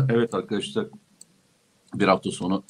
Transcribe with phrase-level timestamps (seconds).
[0.08, 0.86] evet arkadaşlar
[1.94, 2.64] bir hafta sonu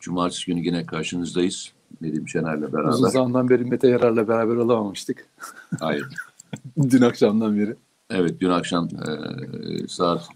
[0.00, 1.72] Cumartesi günü yine karşınızdayız.
[2.00, 2.88] Nedim Şener'le beraber.
[2.88, 5.26] Uzun zamandan beri Mete Yarar'la beraber olamamıştık.
[5.80, 6.06] Hayır.
[6.90, 7.76] dün akşamdan beri.
[8.10, 10.28] Evet dün akşam e, saat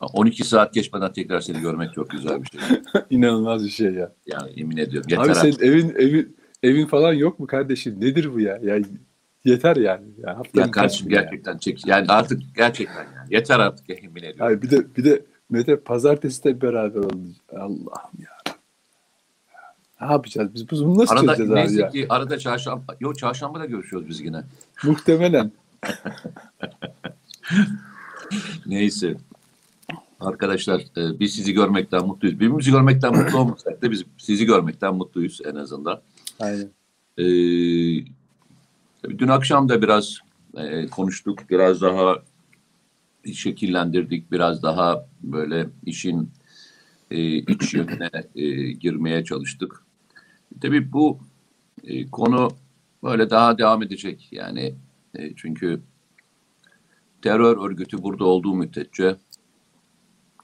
[0.00, 2.60] 12 saat geçmeden tekrar seni görmek çok güzel bir şey.
[3.10, 4.12] İnanılmaz bir şey ya.
[4.26, 5.10] Yani yemin ediyorum.
[5.10, 5.62] Yeter Abi artık.
[5.62, 8.00] evin, evin, evin falan yok mu kardeşim?
[8.00, 8.58] Nedir bu ya?
[8.62, 8.78] Ya
[9.44, 10.06] yeter yani.
[10.18, 11.22] Ya, Ya kardeşim günü ya?
[11.22, 11.86] gerçekten çek.
[11.86, 13.34] Yani artık gerçekten yani.
[13.34, 14.38] Yeter artık yemin ediyorum.
[14.38, 17.36] Hayır, bir de bir de Mete pazartesi de beraber olacağız.
[17.52, 18.54] Allah'ım ya.
[20.00, 20.70] Ne yapacağız biz?
[20.70, 21.88] Bunu nasıl Arada çözeceğiz abi neyse ya?
[21.88, 24.42] ki arada çarşamba, yok çarşamba da görüşüyoruz biz yine.
[24.84, 25.52] Muhtemelen.
[28.66, 29.16] Neyse.
[30.20, 32.36] Arkadaşlar e, biz sizi görmekten mutluyuz.
[32.40, 36.00] Birbirimizi görmekten mutlu olmasak da biz sizi görmekten mutluyuz en azından.
[36.40, 36.68] Aynen.
[39.02, 40.18] Tabii dün akşam da biraz
[40.56, 42.16] e, konuştuk, biraz daha
[43.34, 46.30] şekillendirdik, biraz daha böyle işin
[47.10, 49.82] e, iç yönüne e, girmeye çalıştık.
[50.60, 51.18] Tabii bu
[51.84, 52.50] e, konu
[53.02, 54.74] böyle daha devam edecek yani
[55.14, 55.80] e, çünkü
[57.22, 59.16] terör örgütü burada olduğu müddetçe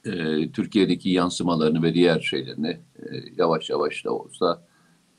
[0.05, 0.13] e,
[0.51, 4.63] Türkiye'deki yansımalarını ve diğer şeylerini e, yavaş yavaş da olsa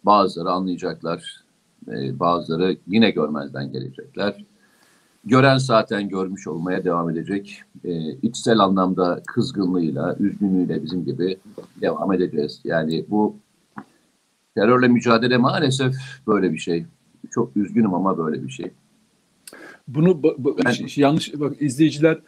[0.03, 1.43] bazıları anlayacaklar,
[1.87, 4.45] e, bazıları yine görmezden gelecekler.
[5.25, 7.61] Gören zaten görmüş olmaya devam edecek.
[7.83, 11.37] E, içsel anlamda kızgınlığıyla, üzgünlüğüyle bizim gibi
[11.81, 12.61] devam edeceğiz.
[12.63, 13.35] Yani bu
[14.55, 15.95] terörle mücadele maalesef
[16.27, 16.85] böyle bir şey.
[17.31, 18.71] Çok üzgünüm ama böyle bir şey.
[19.87, 20.21] Bunu
[20.87, 22.19] ş- yanlış bak izleyiciler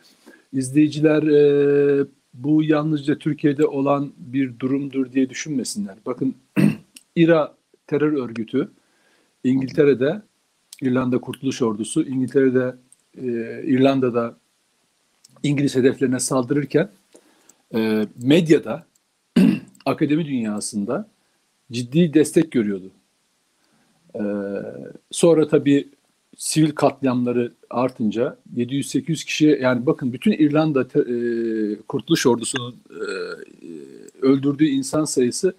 [0.53, 5.95] izleyiciler e, bu yalnızca Türkiye'de olan bir durumdur diye düşünmesinler.
[6.05, 6.35] Bakın
[7.15, 7.55] İRA
[7.87, 8.69] terör örgütü
[9.43, 10.21] İngiltere'de
[10.81, 12.75] İrlanda Kurtuluş Ordusu İngiltere'de
[13.17, 14.37] e, İrlanda'da
[15.43, 16.89] İngiliz hedeflerine saldırırken
[17.75, 18.85] e, medyada
[19.85, 21.07] akademi dünyasında
[21.71, 22.91] ciddi destek görüyordu.
[24.15, 24.21] E,
[25.11, 25.87] sonra tabii
[26.37, 31.15] sivil katliamları artınca 700-800 kişiye yani bakın bütün İrlanda e,
[31.87, 33.03] Kurtuluş Ordusu'nun e,
[34.21, 35.55] öldürdüğü insan sayısı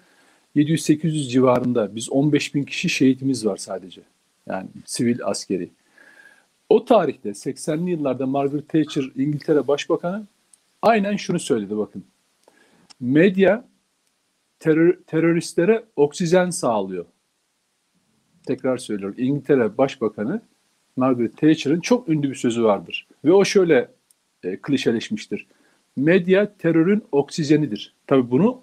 [0.56, 1.96] 700-800 civarında.
[1.96, 4.00] Biz 15 bin kişi şehitimiz var sadece.
[4.46, 5.70] Yani sivil askeri.
[6.68, 10.26] O tarihte 80'li yıllarda Margaret Thatcher İngiltere Başbakanı
[10.82, 12.04] aynen şunu söyledi bakın.
[13.00, 13.64] Medya
[14.60, 17.04] terör, teröristlere oksijen sağlıyor.
[18.46, 19.16] Tekrar söylüyorum.
[19.18, 20.40] İngiltere Başbakanı
[20.96, 23.06] Margaret Thatcher'ın çok ünlü bir sözü vardır.
[23.24, 23.88] Ve o şöyle
[24.42, 25.46] e, klişeleşmiştir.
[25.96, 27.94] Medya terörün oksijenidir.
[28.06, 28.62] Tabii bunu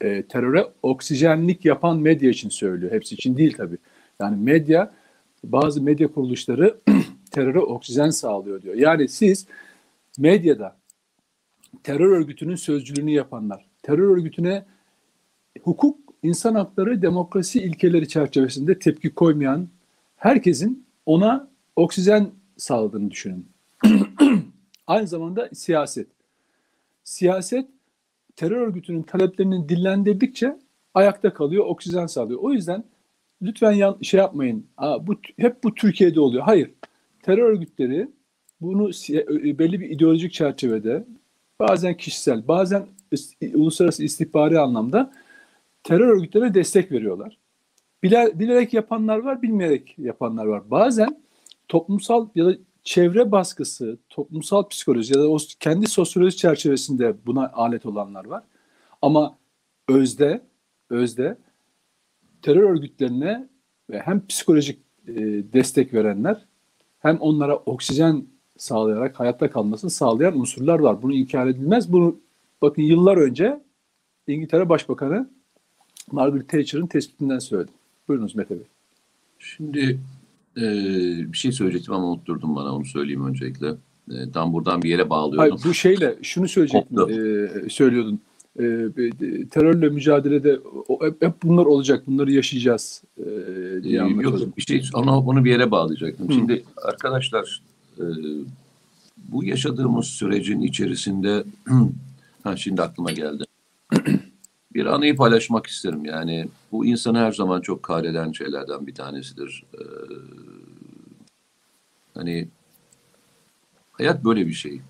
[0.00, 2.92] e, teröre oksijenlik yapan medya için söylüyor.
[2.92, 3.78] Hepsi için değil tabii.
[4.20, 4.94] Yani medya,
[5.44, 6.80] bazı medya kuruluşları
[7.30, 8.74] teröre oksijen sağlıyor diyor.
[8.74, 9.46] Yani siz
[10.18, 10.76] medyada
[11.82, 14.64] terör örgütünün sözcülüğünü yapanlar, terör örgütüne
[15.62, 19.68] hukuk, insan hakları, demokrasi ilkeleri çerçevesinde tepki koymayan
[20.16, 23.46] herkesin ona oksijen sağladığını düşünün.
[24.86, 26.08] Aynı zamanda siyaset.
[27.04, 27.68] Siyaset
[28.36, 30.58] terör örgütünün taleplerini dillendirdikçe
[30.94, 32.40] ayakta kalıyor, oksijen sağlıyor.
[32.42, 32.84] O yüzden
[33.42, 34.66] lütfen yan, şey yapmayın.
[34.76, 36.42] Aa, bu hep bu Türkiye'de oluyor.
[36.42, 36.70] Hayır.
[37.22, 38.08] Terör örgütleri
[38.60, 39.26] bunu si-
[39.58, 41.04] belli bir ideolojik çerçevede
[41.60, 42.86] bazen kişisel, bazen
[43.54, 45.12] uluslararası istihbari anlamda
[45.84, 47.38] terör örgütlerine destek veriyorlar.
[48.02, 50.70] Bile, bilerek yapanlar var, bilmeyerek yapanlar var.
[50.70, 51.22] Bazen
[51.68, 52.54] toplumsal ya da
[52.84, 58.42] çevre baskısı, toplumsal psikoloji ya da o kendi sosyoloji çerçevesinde buna alet olanlar var.
[59.02, 59.38] Ama
[59.88, 60.40] özde,
[60.90, 61.36] özde
[62.42, 63.48] terör örgütlerine
[63.90, 64.78] ve hem psikolojik
[65.08, 65.14] e,
[65.52, 66.44] destek verenler
[66.98, 68.24] hem onlara oksijen
[68.56, 71.02] sağlayarak hayatta kalmasını sağlayan unsurlar var.
[71.02, 71.92] Bunu inkar edilmez.
[71.92, 72.16] Bunu
[72.62, 73.60] bakın yıllar önce
[74.26, 75.28] İngiltere Başbakanı
[76.12, 77.74] Margaret Thatcher'ın tespitinden söyledim.
[78.08, 78.66] Buyurunuz Mete Bey.
[79.38, 79.98] Şimdi
[80.56, 80.62] e,
[81.32, 83.68] bir şey söyleyecektim ama unutturdum bana onu söyleyeyim öncelikle.
[84.10, 85.38] E, tam buradan bir yere bağlıyordum.
[85.38, 88.20] Hayır, bu şeyle şunu söyleyecektim, e, söylüyordun.
[88.58, 90.58] E, e, terörle mücadelede
[90.88, 93.24] o, hep, hep bunlar olacak, bunları yaşayacağız e,
[93.82, 94.22] diye Ee.
[94.22, 96.28] Yok bir şey onu, onu bir yere bağlayacaktım.
[96.28, 96.32] Hı.
[96.32, 97.62] Şimdi arkadaşlar
[97.98, 98.04] e,
[99.18, 101.44] bu yaşadığımız sürecin içerisinde
[102.42, 103.44] ha şimdi aklıma geldi.
[104.74, 106.04] bir anıyı paylaşmak isterim.
[106.04, 109.64] Yani bu insanı her zaman çok kahreden şeylerden bir tanesidir.
[109.74, 109.82] E,
[112.14, 112.48] hani
[113.92, 114.80] hayat böyle bir şey.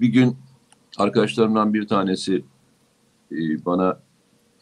[0.00, 0.36] Bir gün
[0.96, 2.44] arkadaşlarımdan bir tanesi
[3.32, 4.00] e, bana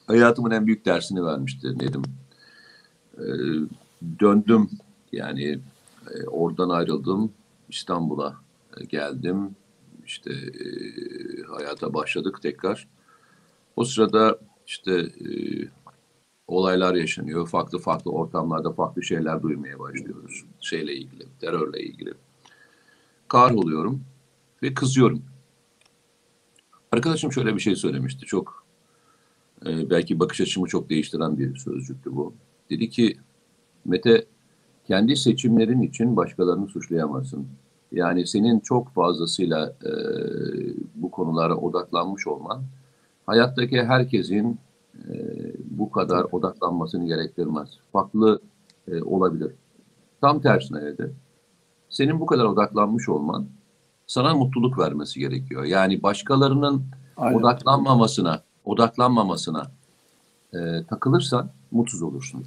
[0.07, 2.03] hayatımın en büyük dersini vermişti Nedim.
[3.19, 3.23] Ee,
[4.21, 4.71] döndüm
[5.13, 5.59] yani
[6.11, 7.33] e, oradan ayrıldım
[7.69, 8.37] İstanbul'a
[8.81, 9.57] e, geldim
[10.07, 10.67] işte e,
[11.43, 12.89] hayata başladık tekrar.
[13.77, 15.31] O sırada işte e,
[16.47, 17.49] olaylar yaşanıyor.
[17.49, 20.45] Farklı farklı ortamlarda farklı şeyler duymaya başlıyoruz.
[20.61, 22.15] Şeyle ilgili, terörle ilgili.
[23.29, 24.05] Kahroluyorum
[24.63, 25.23] ve kızıyorum.
[26.97, 28.27] Arkadaşım şöyle bir şey söylemişti.
[28.27, 28.65] Çok
[29.67, 32.35] e, belki bakış açımı çok değiştiren bir sözcüktü bu.
[32.71, 33.17] Dedi ki
[33.85, 34.27] Mete
[34.87, 37.47] kendi seçimlerin için başkalarını suçlayamazsın.
[37.93, 39.91] Yani senin çok fazlasıyla e,
[40.95, 42.63] bu konulara odaklanmış olman
[43.27, 44.59] hayattaki herkesin
[45.09, 45.15] e,
[45.71, 47.69] bu kadar odaklanmasını gerektirmez.
[47.93, 48.41] Farklı
[48.89, 49.53] e, olabilir.
[50.21, 51.13] Tam tersine dedi.
[51.89, 53.47] Senin bu kadar odaklanmış olman
[54.07, 55.65] sana mutluluk vermesi gerekiyor.
[55.65, 56.87] Yani başkalarının
[57.17, 57.39] Aynen.
[57.39, 59.71] odaklanmamasına, odaklanmamasına
[60.55, 60.59] e,
[60.89, 62.45] takılırsan mutsuz olursun.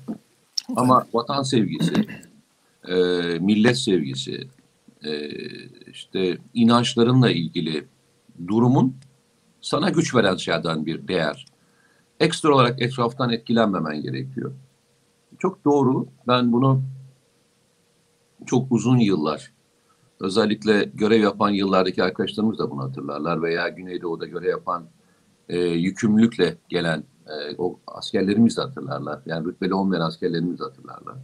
[0.75, 2.07] Ama vatan sevgisi,
[2.87, 2.95] e,
[3.39, 4.47] millet sevgisi,
[5.03, 5.29] e,
[5.91, 7.87] işte inançlarınla ilgili
[8.47, 8.95] durumun
[9.61, 11.45] sana güç veren şeyden bir değer.
[12.19, 14.51] Ekstra olarak etraftan etkilenmemen gerekiyor.
[15.39, 16.07] Çok doğru.
[16.27, 16.81] Ben bunu
[18.45, 19.51] çok uzun yıllar
[20.19, 24.85] özellikle görev yapan yıllardaki arkadaşlarımız da bunu hatırlarlar veya Güneydoğu'da görev yapan
[25.49, 29.19] e, yükümlülükle gelen e, o askerlerimiz de hatırlarlar.
[29.25, 31.15] Yani rütbeli olmayan askerlerimiz de hatırlarlar.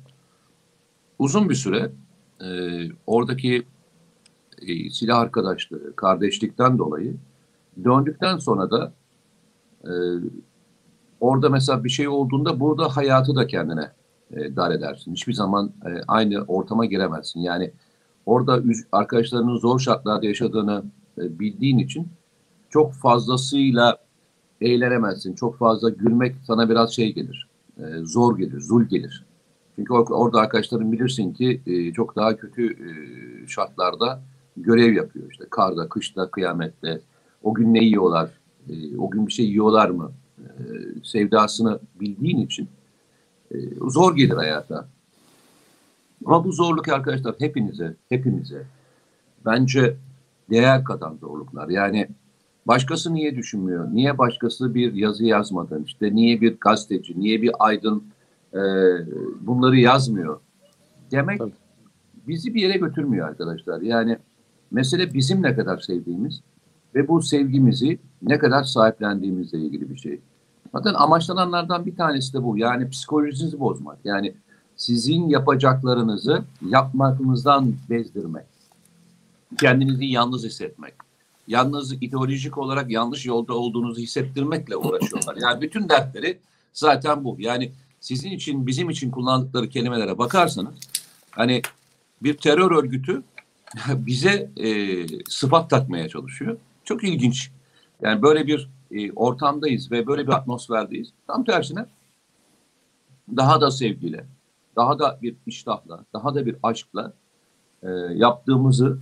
[1.20, 1.92] Uzun bir süre
[2.42, 2.48] e,
[3.08, 3.66] oradaki
[4.62, 7.16] e, silah arkadaşlığı, kardeşlikten dolayı
[7.84, 8.94] döndükten sonra da
[9.84, 9.92] e,
[11.20, 13.92] orada mesela bir şey olduğunda burada hayatı da kendine
[14.32, 15.14] e, dar edersin.
[15.14, 17.40] Hiçbir zaman e, aynı ortama giremezsin.
[17.40, 17.72] Yani
[18.26, 20.84] orada arkadaşlarının zor şartlarda yaşadığını
[21.18, 22.08] e, bildiğin için
[22.70, 23.98] çok fazlasıyla
[24.62, 25.34] eğlenemezsin.
[25.36, 27.48] Çok fazla gülmek sana biraz şey gelir.
[27.78, 29.26] e, zor gelir, zul gelir.
[29.76, 32.78] Çünkü or- orada arkadaşların bilirsin ki e, çok daha kötü
[33.48, 34.22] şartlarda
[34.58, 35.32] görev yapıyor.
[35.32, 37.02] İşte karda, kışta, kıyamette.
[37.44, 38.30] O gün ne yiyorlar?
[38.98, 40.12] O gün bir şey yiyorlar mı?
[41.04, 42.68] Sevdasını bildiğin için
[43.88, 44.88] zor gelir hayata.
[46.26, 48.64] Ama bu zorluk arkadaşlar hepinize, hepimize
[49.46, 49.98] bence
[50.50, 51.70] değer katan zorluklar.
[51.70, 52.08] Yani
[52.68, 53.88] başkası niye düşünmüyor?
[53.94, 55.82] Niye başkası bir yazı yazmadı?
[55.86, 58.04] İşte niye bir gazeteci, niye bir aydın
[58.54, 58.60] e,
[59.42, 60.40] bunları yazmıyor?
[61.12, 61.52] Demek Tabii.
[62.28, 63.82] bizi bir yere götürmüyor arkadaşlar.
[63.82, 64.18] Yani
[64.72, 66.42] mesele bizim ne kadar sevdiğimiz
[66.96, 70.20] ve bu sevgimizi ne kadar sahiplendiğimizle ilgili bir şey.
[70.72, 72.58] Zaten amaçlananlardan bir tanesi de bu.
[72.58, 73.98] Yani psikolojinizi bozmak.
[74.04, 74.34] Yani
[74.78, 78.46] sizin yapacaklarınızı yapmakınızdan bezdirmek.
[79.60, 80.94] Kendinizi yalnız hissetmek.
[81.48, 85.38] Yalnız ideolojik olarak yanlış yolda olduğunuzu hissettirmekle uğraşıyorlar.
[85.42, 86.40] Yani bütün dertleri
[86.74, 87.36] zaten bu.
[87.40, 90.76] Yani sizin için, bizim için kullandıkları kelimelere bakarsanız
[91.32, 91.62] hani
[92.24, 93.24] bir terör örgütü
[93.90, 94.68] bize e,
[95.30, 96.58] sıfat takmaya çalışıyor.
[96.84, 97.52] Çok ilginç.
[98.02, 101.10] Yani böyle bir e, ortamdayız ve böyle bir atmosferdeyiz.
[101.28, 101.86] Tam tersine
[103.38, 104.26] daha da sevgiyle,
[104.76, 107.14] daha da bir iştahla, daha da bir aşkla
[107.84, 109.00] e, yaptığımızı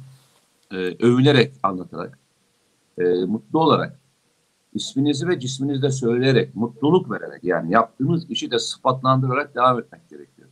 [0.71, 2.19] e, övünerek anlatarak,
[2.97, 3.99] e, mutlu olarak,
[4.73, 10.49] isminizi ve cisminizi de söyleyerek, mutluluk vererek yani yaptığınız işi de sıfatlandırarak devam etmek gerekiyor.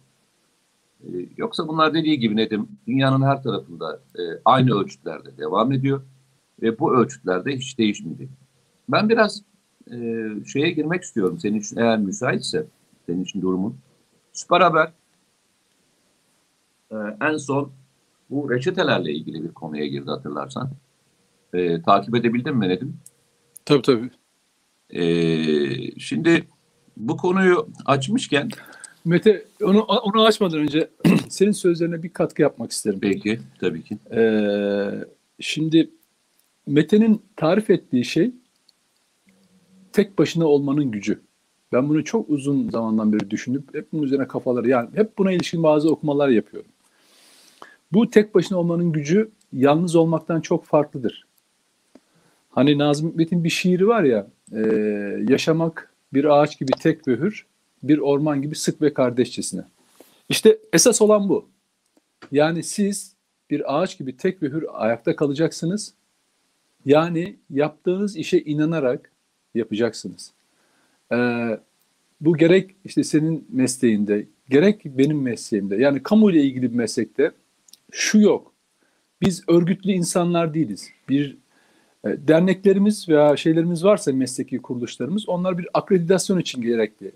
[1.03, 1.07] E,
[1.37, 6.01] yoksa bunlar dediği gibi Nedim, dünyanın her tarafında e, aynı ölçütlerde devam ediyor
[6.61, 8.29] ve bu ölçütlerde hiç değişmeyecek.
[8.89, 9.41] Ben biraz
[9.91, 12.65] e, şeye girmek istiyorum senin için eğer müsaitse,
[13.05, 13.75] senin için durumun.
[14.33, 14.91] Süper Haber
[16.91, 17.71] e, en son
[18.29, 20.71] bu reçetelerle ilgili bir konuya girdi hatırlarsan.
[21.53, 22.97] E, takip edebildin mi Nedim?
[23.65, 24.09] Tabii tabii.
[24.89, 25.03] E,
[25.99, 26.47] şimdi
[26.97, 28.49] bu konuyu açmışken
[29.05, 30.89] Mete onu onu açmadan önce
[31.29, 32.99] senin sözlerine bir katkı yapmak isterim.
[33.01, 33.97] belki tabii ki.
[34.11, 35.05] Ee,
[35.39, 35.89] şimdi
[36.67, 38.31] Mete'nin tarif ettiği şey
[39.93, 41.21] tek başına olmanın gücü.
[41.73, 45.63] Ben bunu çok uzun zamandan beri düşünüp hep bunun üzerine kafaları yani hep buna ilişkin
[45.63, 46.70] bazı okumalar yapıyorum.
[47.93, 51.25] Bu tek başına olmanın gücü yalnız olmaktan çok farklıdır.
[52.49, 54.59] Hani Nazım Hikmet'in bir şiiri var ya e,
[55.29, 57.45] yaşamak bir ağaç gibi tek ve hür,
[57.83, 59.63] bir orman gibi sık ve kardeşçesine.
[60.29, 61.49] İşte esas olan bu.
[62.31, 63.15] Yani siz
[63.49, 65.93] bir ağaç gibi tek ve hür ayakta kalacaksınız.
[66.85, 69.11] Yani yaptığınız işe inanarak
[69.55, 70.31] yapacaksınız.
[71.11, 71.59] Ee,
[72.21, 75.75] bu gerek işte senin mesleğinde, gerek benim mesleğimde.
[75.75, 77.31] Yani kamu ile ilgili bir meslekte
[77.91, 78.53] şu yok.
[79.21, 80.89] Biz örgütlü insanlar değiliz.
[81.09, 81.37] Bir
[82.05, 87.11] e, derneklerimiz veya şeylerimiz varsa mesleki kuruluşlarımız onlar bir akreditasyon için gerekli.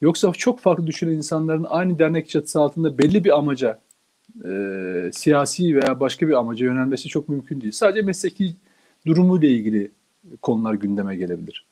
[0.00, 3.80] Yoksa çok farklı düşünen insanların aynı dernek çatısı altında belli bir amaca
[4.44, 4.50] e,
[5.12, 7.72] siyasi veya başka bir amaca yönelmesi çok mümkün değil.
[7.72, 8.56] Sadece mesleki
[9.06, 9.90] durumuyla ilgili
[10.42, 11.66] konular gündeme gelebilir.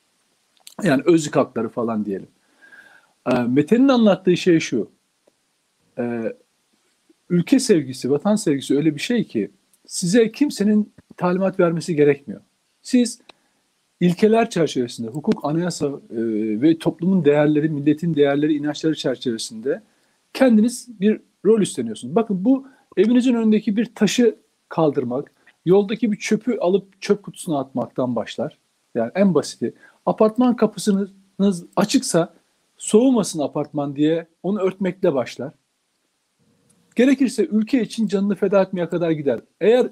[0.83, 2.29] Yani özlük hakları falan diyelim.
[3.27, 4.91] E, Mete'nin anlattığı şey şu.
[5.99, 6.33] E,
[7.33, 9.51] ülke sevgisi, vatan sevgisi öyle bir şey ki
[9.87, 12.41] size kimsenin talimat vermesi gerekmiyor.
[12.83, 13.21] Siz
[14.01, 15.91] ilkeler çerçevesinde, hukuk, anayasa e,
[16.61, 19.83] ve toplumun değerleri, milletin değerleri, inançları çerçevesinde
[20.35, 22.15] kendiniz bir rol üstleniyorsunuz.
[22.15, 24.37] Bakın bu evinizin önündeki bir taşı
[24.69, 25.33] kaldırmak,
[25.65, 28.59] yoldaki bir çöpü alıp çöp kutusuna atmaktan başlar.
[28.95, 29.75] Yani en basiti.
[30.07, 32.35] Apartman kapısınız açıksa
[32.77, 35.53] soğumasın apartman diye onu örtmekle başlar.
[36.97, 39.41] Gerekirse ülke için canını feda etmeye kadar gider.
[39.61, 39.87] Eğer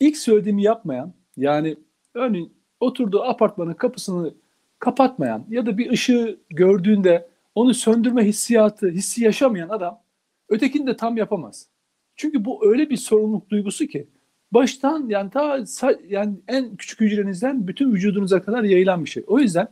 [0.00, 1.76] ilk söylediğimi yapmayan yani
[2.14, 4.34] örneğin oturduğu apartmanın kapısını
[4.78, 10.02] kapatmayan ya da bir ışığı gördüğünde onu söndürme hissiyatı, hissi yaşamayan adam
[10.48, 11.68] ötekini de tam yapamaz.
[12.16, 14.08] Çünkü bu öyle bir sorumluluk duygusu ki
[14.52, 15.64] baştan yani ta
[16.08, 19.24] yani en küçük hücrenizden bütün vücudunuza kadar yayılan bir şey.
[19.26, 19.68] O yüzden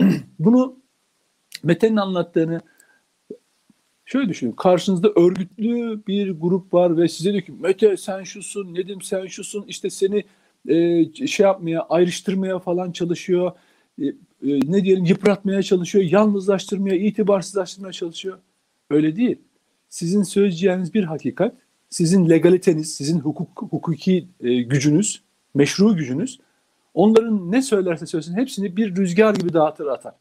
[0.38, 0.76] bunu
[1.62, 2.60] Mete'nin anlattığını
[4.14, 4.52] şöyle düşünün.
[4.52, 9.64] Karşınızda örgütlü bir grup var ve size diyor ki Mete sen şusun, Nedim sen şusun
[9.68, 10.24] işte seni
[10.68, 13.52] e, şey yapmaya, ayrıştırmaya falan çalışıyor.
[13.98, 18.38] E, e, ne diyelim yıpratmaya çalışıyor, yalnızlaştırmaya, itibarsızlaştırmaya çalışıyor.
[18.90, 19.38] Öyle değil.
[19.88, 21.54] Sizin söyleyeceğiniz bir hakikat,
[21.90, 25.22] sizin legaliteniz, sizin hukuk, hukuki e, gücünüz,
[25.54, 26.38] meşru gücünüz
[26.94, 30.14] onların ne söylerse söylesin hepsini bir rüzgar gibi dağıtır atar.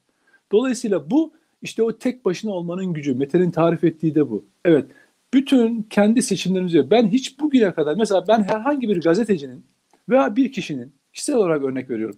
[0.52, 3.15] Dolayısıyla bu işte o tek başına olmanın gücü.
[3.15, 4.46] Mete'nin tarif ettiği de bu.
[4.65, 4.86] Evet,
[5.34, 9.65] bütün kendi seçimlerimizi ben hiç bugüne kadar mesela ben herhangi bir gazetecinin
[10.10, 12.17] veya bir kişinin kişisel olarak örnek veriyorum.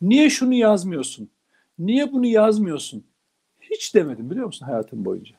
[0.00, 1.30] Niye şunu yazmıyorsun?
[1.78, 3.04] Niye bunu yazmıyorsun?
[3.60, 5.36] Hiç demedim biliyor musun hayatım boyunca.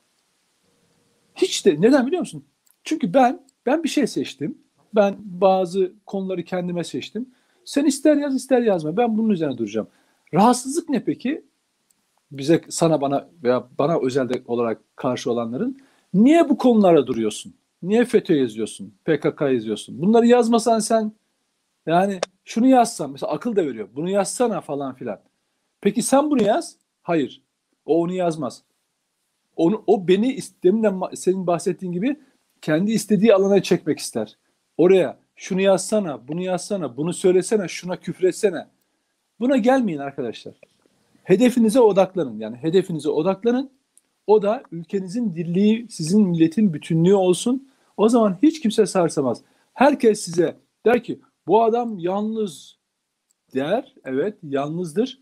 [1.35, 2.45] Hiç de neden biliyor musun?
[2.83, 4.57] Çünkü ben ben bir şey seçtim.
[4.95, 7.29] Ben bazı konuları kendime seçtim.
[7.65, 8.97] Sen ister yaz ister yazma.
[8.97, 9.87] Ben bunun üzerine duracağım.
[10.33, 11.45] Rahatsızlık ne peki?
[12.31, 15.77] Bize sana bana veya bana özel olarak karşı olanların
[16.13, 17.55] niye bu konulara duruyorsun?
[17.81, 18.93] Niye FETÖ yazıyorsun?
[19.05, 20.01] PKK yazıyorsun?
[20.01, 21.11] Bunları yazmasan sen
[21.85, 23.87] yani şunu yazsam mesela akıl da veriyor.
[23.95, 25.19] Bunu yazsana falan filan.
[25.81, 26.75] Peki sen bunu yaz.
[27.01, 27.41] Hayır.
[27.85, 28.63] O onu yazmaz.
[29.55, 32.19] Onu, o beni deminden senin bahsettiğin gibi
[32.61, 34.37] kendi istediği alana çekmek ister.
[34.77, 38.67] Oraya şunu yazsana, bunu yazsana, bunu söylesene, şuna küfretsene.
[39.39, 40.55] Buna gelmeyin arkadaşlar.
[41.27, 42.39] Hedefinize odaklanın.
[42.39, 43.71] Yani hedefinize odaklanın.
[44.27, 47.69] O da ülkenizin dirliği, sizin milletin bütünlüğü olsun.
[47.97, 49.41] O zaman hiç kimse sarsamaz.
[49.73, 52.77] Herkes size der ki bu adam yalnız
[53.53, 53.95] der.
[54.05, 55.21] Evet yalnızdır.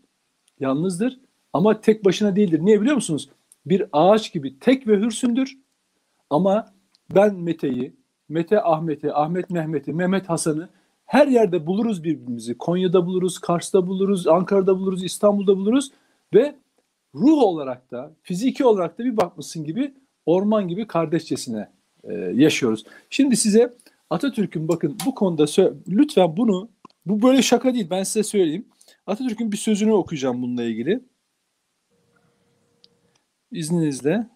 [0.60, 1.20] Yalnızdır
[1.52, 2.60] ama tek başına değildir.
[2.62, 3.30] Niye biliyor musunuz?
[3.66, 5.58] Bir ağaç gibi tek ve hürsündür.
[6.30, 6.74] Ama
[7.14, 7.96] ben Mete'yi,
[8.28, 10.68] Mete Ahmet'i, Ahmet Mehmet'i, Mehmet Hasan'ı
[11.06, 12.58] her yerde buluruz birbirimizi.
[12.58, 15.90] Konya'da buluruz, Kars'ta buluruz, Ankara'da buluruz, İstanbul'da buluruz
[16.34, 16.56] ve
[17.14, 19.94] ruh olarak da, fiziki olarak da bir bakmışsın gibi
[20.26, 21.68] orman gibi kardeşçesine
[22.04, 22.84] e, yaşıyoruz.
[23.10, 23.76] Şimdi size
[24.10, 25.44] Atatürk'ün bakın bu konuda
[25.88, 26.68] lütfen bunu
[27.06, 28.66] bu böyle şaka değil ben size söyleyeyim.
[29.06, 31.00] Atatürk'ün bir sözünü okuyacağım bununla ilgili.
[33.52, 34.35] İzninizle.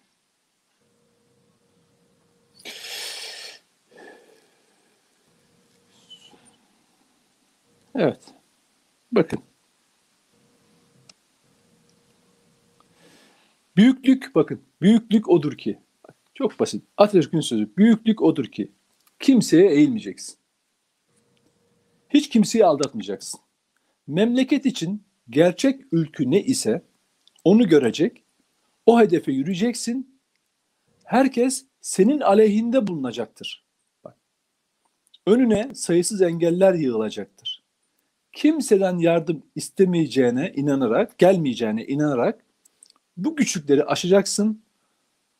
[7.95, 8.33] Evet.
[9.11, 9.39] Bakın.
[13.75, 14.61] Büyüklük bakın.
[14.81, 15.79] Büyüklük odur ki.
[16.33, 16.83] Çok basit.
[16.97, 17.77] Atatürk'ün sözü.
[17.77, 18.71] Büyüklük odur ki
[19.19, 20.37] kimseye eğilmeyeceksin.
[22.09, 23.39] Hiç kimseyi aldatmayacaksın.
[24.07, 26.81] Memleket için gerçek ülkü ne ise
[27.43, 28.23] onu görecek,
[28.85, 30.19] o hedefe yürüyeceksin.
[31.03, 33.65] Herkes senin aleyhinde bulunacaktır.
[34.03, 34.17] Bak.
[35.27, 37.40] Önüne sayısız engeller yığılacaktır.
[38.33, 42.45] Kimseden yardım istemeyeceğine inanarak, gelmeyeceğine inanarak
[43.17, 44.61] bu güçlükleri aşacaksın.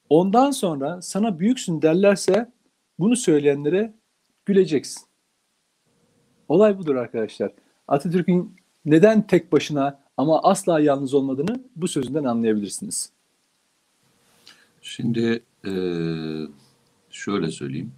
[0.09, 2.51] Ondan sonra sana büyüksün derlerse
[2.99, 3.93] bunu söyleyenlere
[4.45, 5.03] güleceksin.
[6.47, 7.51] Olay budur arkadaşlar.
[7.87, 8.55] Atatürk'ün
[8.85, 13.11] neden tek başına ama asla yalnız olmadığını bu sözünden anlayabilirsiniz.
[14.81, 15.71] Şimdi e,
[17.09, 17.91] şöyle söyleyeyim.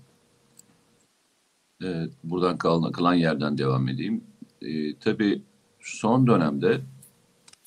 [1.84, 4.24] E, buradan kalan, kalan yerden devam edeyim.
[4.64, 5.42] E, tabii
[5.80, 6.82] son dönemde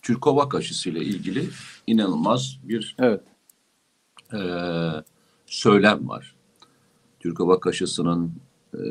[0.03, 1.49] Türkovak aşısıyla ilgili
[1.87, 3.21] inanılmaz bir evet.
[4.33, 4.41] e,
[5.47, 6.37] söylem var.
[7.21, 8.33] Türk Hava Kaşısı'nın
[8.75, 8.83] e,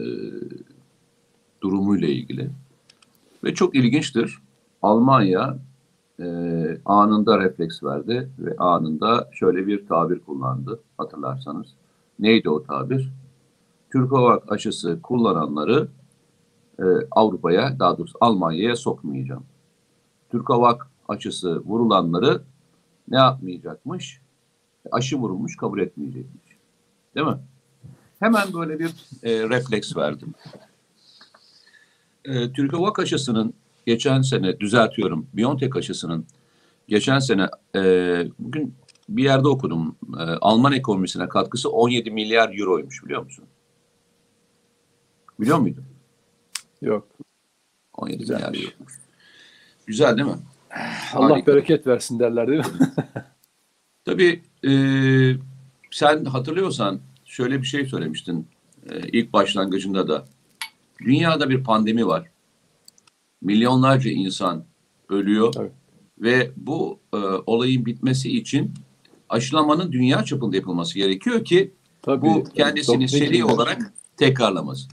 [1.62, 2.50] durumuyla ilgili.
[3.44, 4.38] Ve çok ilginçtir.
[4.82, 5.58] Almanya
[6.20, 6.26] e,
[6.86, 11.68] anında refleks verdi ve anında şöyle bir tabir kullandı hatırlarsanız.
[12.20, 13.12] Neydi o tabir?
[13.92, 15.88] Türk Hava aşısı kullananları
[16.80, 19.46] e, Avrupa'ya daha doğrusu Almanya'ya sokmayacağım.
[20.32, 22.42] Türkovak aşısı vurulanları
[23.08, 24.22] ne yapmayacakmış?
[24.92, 26.58] Aşı vurulmuş kabul etmeyecekmiş.
[27.16, 27.38] Değil mi?
[28.20, 28.90] Hemen böyle bir
[29.24, 30.34] e, refleks verdim.
[32.26, 33.54] E, Türkovak aşısının
[33.86, 35.28] geçen sene düzeltiyorum.
[35.34, 36.26] Biontech aşısının
[36.88, 37.82] geçen sene e,
[38.40, 38.74] bugün
[39.10, 39.96] bir yerde okudum.
[40.20, 43.46] E, Alman ekonomisine katkısı 17 milyar euroymuş biliyor musun?
[45.40, 45.84] Biliyor muydun?
[46.82, 47.08] Yok.
[47.94, 48.60] 17 Güzelmiş.
[48.60, 48.74] milyar euro.
[49.86, 50.36] Güzel değil mi?
[51.14, 51.52] Allah Harika.
[51.52, 52.66] bereket versin derler değil mi?
[54.06, 54.72] Tabii e,
[55.92, 58.48] sen hatırlıyorsan şöyle bir şey söylemiştin
[58.90, 60.26] e, ilk başlangıcında da.
[61.00, 62.30] Dünyada bir pandemi var.
[63.42, 64.66] Milyonlarca insan
[65.10, 65.72] ölüyor Tabii.
[66.20, 68.74] ve bu e, olayın bitmesi için
[69.30, 72.22] aşılamanın dünya çapında yapılması gerekiyor ki Tabii.
[72.22, 72.54] bu tabii.
[72.54, 74.92] kendisini Doktor seri olarak tekrarlamasın.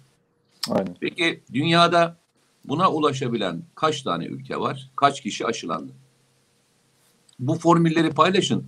[0.70, 0.96] Aynen.
[1.00, 2.16] Peki dünyada
[2.64, 4.90] buna ulaşabilen kaç tane ülke var?
[4.96, 5.92] Kaç kişi aşılandı?
[7.38, 8.66] Bu formülleri paylaşın.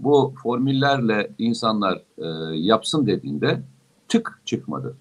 [0.00, 3.62] Bu formüllerle insanlar e, yapsın dediğinde
[4.08, 4.96] tık çıkmadı.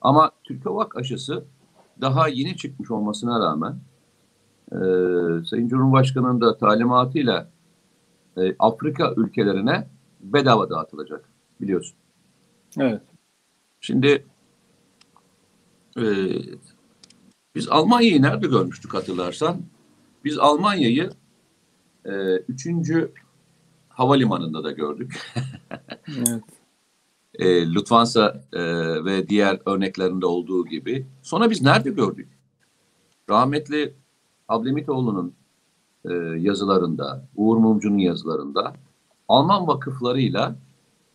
[0.00, 1.44] Ama Türkovak aşısı
[2.00, 3.78] daha yeni çıkmış olmasına rağmen
[4.72, 4.78] e,
[5.44, 7.48] Sayın Cumhurbaşkanı'nın da talimatıyla
[8.36, 9.88] e, Afrika ülkelerine
[10.20, 11.28] bedava dağıtılacak
[11.60, 11.96] biliyorsun.
[12.78, 13.02] Evet.
[13.80, 14.24] Şimdi
[15.96, 16.04] e,
[17.54, 19.62] biz Almanya'yı nerede görmüştük hatırlarsan?
[20.24, 21.10] Biz Almanya'yı
[22.04, 23.12] e, üçüncü
[23.88, 25.32] havalimanında da gördük.
[26.08, 26.42] evet.
[27.34, 28.62] E, Lufthansa e,
[29.04, 31.06] ve diğer örneklerinde olduğu gibi.
[31.22, 32.28] Sonra biz nerede gördük?
[33.30, 33.94] Rahmetli
[34.48, 35.34] Ablemitoğlu'nun
[36.04, 38.74] e, yazılarında, Uğur Mumcu'nun yazılarında
[39.28, 40.56] Alman vakıflarıyla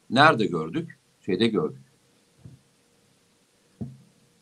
[0.10, 1.00] nerede gördük?
[1.26, 1.91] Şeyde gördük.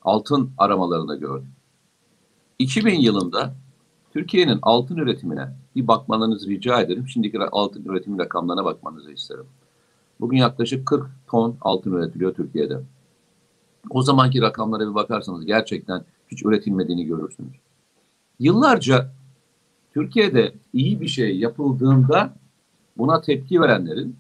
[0.04, 1.50] Altın aramalarında gördük.
[2.60, 3.54] 2000 yılında
[4.14, 7.08] Türkiye'nin altın üretimine bir bakmanızı rica ederim.
[7.08, 9.46] Şimdiki altın üretimi rakamlarına bakmanızı isterim.
[10.20, 12.82] Bugün yaklaşık 40 ton altın üretiliyor Türkiye'de.
[13.90, 17.54] O zamanki rakamlara bir bakarsanız gerçekten hiç üretilmediğini görürsünüz.
[18.40, 19.12] Yıllarca
[19.94, 22.34] Türkiye'de iyi bir şey yapıldığında
[22.98, 24.16] buna tepki verenlerin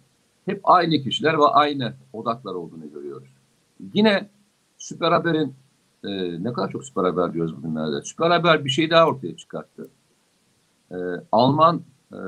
[0.45, 3.29] hep aynı kişiler ve aynı odaklar olduğunu görüyoruz.
[3.93, 4.29] Yine
[4.77, 5.53] Süper Haber'in
[6.03, 8.01] e, ne kadar çok Süper Haber diyoruz bugünlerde.
[8.01, 9.89] Süper Haber bir şey daha ortaya çıkarttı.
[10.91, 10.97] E,
[11.31, 11.81] Alman
[12.13, 12.19] e,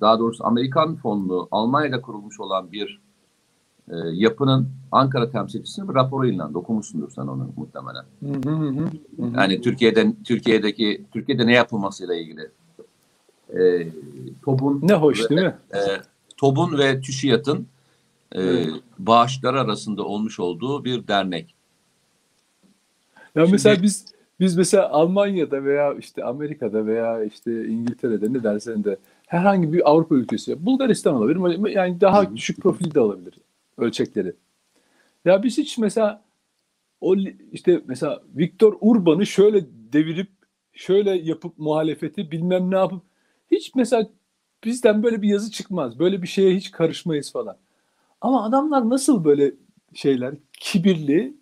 [0.00, 3.00] daha doğrusu Amerikan fonlu Almanya'da kurulmuş olan bir
[3.90, 6.58] e, yapının Ankara temsilcisinin raporu yayınlandı.
[6.58, 8.04] Okumuşsundur sen onu muhtemelen.
[9.38, 12.50] Yani Türkiye'den Türkiye'deki Türkiye'de ne yapılmasıyla ilgili.
[13.58, 13.88] E,
[14.44, 15.56] TOB'un ne hoş değil mi?
[15.74, 15.78] e,
[16.36, 17.66] TOB'un ve TÜŞİAD'ın
[18.32, 18.68] e, Evet.
[18.98, 21.54] bağışları arasında olmuş olduğu bir dernek.
[23.34, 24.04] Ya Şimdi- mesela biz
[24.40, 30.14] biz mesela Almanya'da veya işte Amerika'da veya işte İngiltere'de ne dersen de herhangi bir Avrupa
[30.14, 33.34] ülkesi, Bulgaristan olabilir, yani daha düşük profil de olabilir
[33.78, 34.32] ölçekleri.
[35.24, 36.22] Ya biz hiç mesela
[37.00, 37.16] o
[37.52, 40.28] işte mesela Viktor Urban'ı şöyle devirip
[40.72, 43.02] şöyle yapıp muhalefeti bilmem ne yapıp
[43.50, 44.08] hiç mesela
[44.64, 45.98] bizden böyle bir yazı çıkmaz.
[45.98, 47.56] Böyle bir şeye hiç karışmayız falan.
[48.20, 49.52] Ama adamlar nasıl böyle
[49.94, 51.34] şeyler kibirli,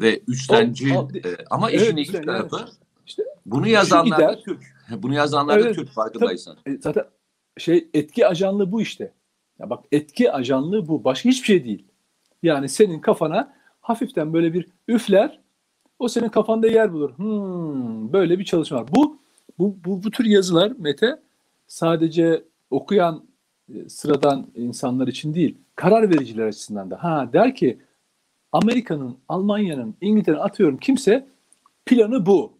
[0.00, 2.68] ve üçtenci Al- al- e, ama Evet, işin ilginç tarafı
[3.06, 4.40] İşte bunu yazanlar da.
[4.40, 4.62] Türk.
[4.98, 6.56] Bunu yazanlar da Evet, Türk farkındaysan.
[6.66, 7.04] E, zaten
[7.58, 9.12] şey etki ajanlığı bu işte.
[9.58, 11.04] Ya bak etki ajanlığı bu.
[11.04, 11.84] Başka hiçbir şey değil.
[12.42, 15.40] Yani senin kafana hafiften böyle bir üfler.
[15.98, 17.18] O senin kafanda yer bulur.
[17.18, 18.86] Hmm, böyle bir çalışma var.
[18.96, 19.18] Bu
[19.58, 21.20] bu bu, bu tür yazılar Mete
[21.66, 23.24] sadece okuyan
[23.74, 27.04] e, sıradan insanlar için değil, karar vericiler açısından da.
[27.04, 27.78] Ha der ki
[28.52, 31.28] Amerika'nın, Almanya'nın, İngiltere'nin atıyorum kimse
[31.86, 32.52] planı bu.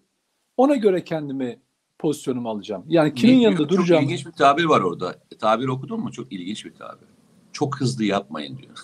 [0.56, 1.58] Ona göre kendimi
[1.98, 2.84] pozisyonumu alacağım.
[2.88, 3.42] Yani kimin diyor?
[3.42, 4.04] yanında Çok duracağım?
[4.04, 5.14] ilginç bir tabir var orada.
[5.32, 6.12] E, tabir okudun mu?
[6.12, 7.08] Çok ilginç bir tabir.
[7.52, 8.76] Çok hızlı yapmayın diyor.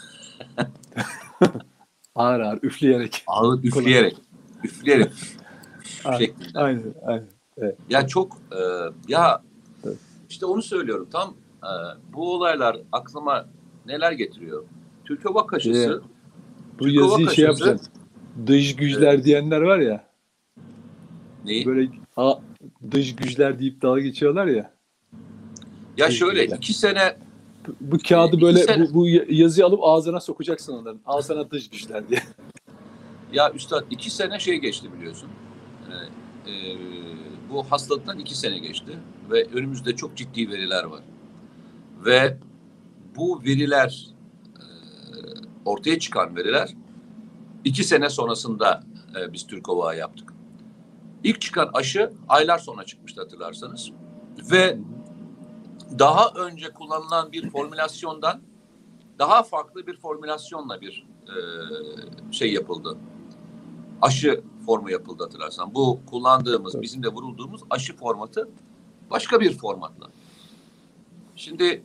[2.15, 3.25] Ağır ağır üfleyerek.
[3.27, 4.17] Ağır üfleyerek.
[4.65, 5.13] üfleyerek
[6.19, 6.59] şeklinde.
[6.59, 7.27] aynen, aynen.
[7.91, 8.59] Ya çok e,
[9.09, 9.43] ya
[9.85, 9.99] Evet.
[10.31, 11.09] işte onu söylüyorum.
[11.13, 11.71] Tam e,
[12.13, 13.47] bu olaylar aklıma
[13.87, 14.65] neler getiriyor?
[15.05, 16.14] Türkovak aşısı Evet.
[16.79, 17.93] Bu Türkovak yazıyı şey yapacaksın.
[18.47, 20.05] Dış güçler diyenler var ya.
[21.45, 21.67] neyi?
[21.67, 22.35] Böyle a,
[22.91, 24.71] dış güçler deyip dalga geçiyorlar ya.
[25.97, 26.57] Ya dış şöyle güçler.
[26.57, 27.17] iki sene
[27.81, 31.01] Bu, kağıdı böyle sene- bu, bu yazıyı alıp ağzına sokacaksın onların.
[31.07, 32.23] Al sana dış güçler diye.
[33.33, 35.29] ya üstad iki sene şey geçti biliyorsun.
[35.91, 36.77] E, e,
[37.51, 38.99] bu hastalıktan iki sene geçti
[39.31, 41.01] ve önümüzde çok ciddi veriler var.
[42.05, 42.37] Ve
[43.17, 44.07] bu veriler
[45.65, 46.75] ortaya çıkan veriler
[47.65, 48.83] iki sene sonrasında
[49.21, 50.33] e, biz Türkovak'ı yaptık.
[51.25, 53.91] İlk çıkan aşı aylar sonra çıkmıştı hatırlarsanız.
[54.51, 54.79] Ve
[55.99, 58.41] daha önce kullanılan bir formülasyondan
[59.19, 61.35] daha farklı bir formülasyonla bir e,
[62.33, 62.99] şey yapıldı.
[64.03, 65.75] Aşı formu yapıldı hatırlarsan.
[65.75, 68.49] Bu kullandığımız, bizim de vurulduğumuz aşı formatı
[69.11, 70.07] başka bir formatla.
[71.37, 71.83] Şimdi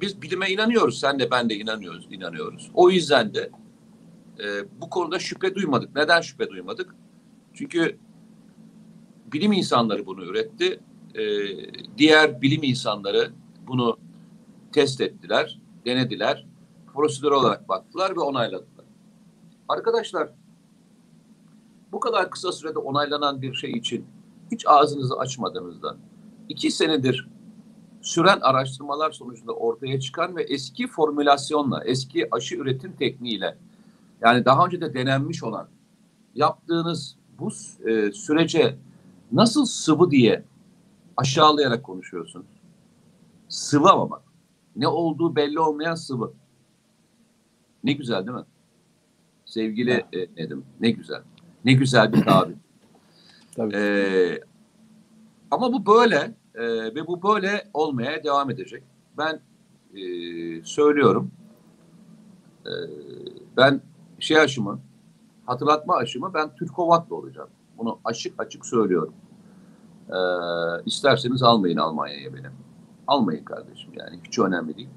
[0.00, 1.00] biz bilime inanıyoruz.
[1.00, 2.08] Sen de ben de inanıyoruz.
[2.10, 2.70] inanıyoruz.
[2.74, 3.50] O yüzden de
[4.38, 4.44] e,
[4.80, 5.96] bu konuda şüphe duymadık.
[5.96, 6.94] Neden şüphe duymadık?
[7.54, 7.98] Çünkü
[9.32, 10.80] bilim insanları bunu üretti.
[11.14, 11.22] E,
[11.98, 13.32] diğer bilim insanları
[13.66, 13.98] bunu
[14.72, 16.46] test ettiler, denediler.
[16.94, 18.84] Prosedür olarak baktılar ve onayladılar.
[19.68, 20.28] Arkadaşlar
[21.92, 24.06] bu kadar kısa sürede onaylanan bir şey için
[24.52, 25.96] hiç ağzınızı açmadığınızda
[26.48, 27.28] iki senedir
[28.02, 33.56] süren araştırmalar sonucunda ortaya çıkan ve eski formülasyonla, eski aşı üretim tekniğiyle
[34.20, 35.68] yani daha önce de denenmiş olan
[36.34, 37.48] yaptığınız bu
[37.88, 38.76] e, sürece
[39.32, 40.44] nasıl sıvı diye
[41.16, 42.46] aşağılayarak konuşuyorsunuz?
[43.48, 44.22] Sıvı ama bak.
[44.76, 46.32] Ne olduğu belli olmayan sıvı.
[47.84, 48.44] Ne güzel değil mi?
[49.44, 51.22] Sevgili e, Nedim, ne güzel.
[51.64, 52.54] Ne güzel bir tabir.
[53.56, 53.76] Tabii.
[53.76, 54.40] Ee,
[55.50, 58.82] ama bu böyle e, ve bu böyle olmaya devam edecek.
[59.18, 59.40] Ben
[59.94, 60.02] e,
[60.64, 61.30] söylüyorum.
[62.66, 62.72] E,
[63.56, 63.80] ben
[64.18, 64.80] şey aşımı,
[65.46, 67.48] hatırlatma aşımı ben Türkovak'la olacağım.
[67.78, 69.14] Bunu açık açık söylüyorum.
[70.08, 70.18] E,
[70.86, 72.46] isterseniz almayın Almanya'ya beni.
[73.06, 74.88] Almayın kardeşim yani hiç önemli değil.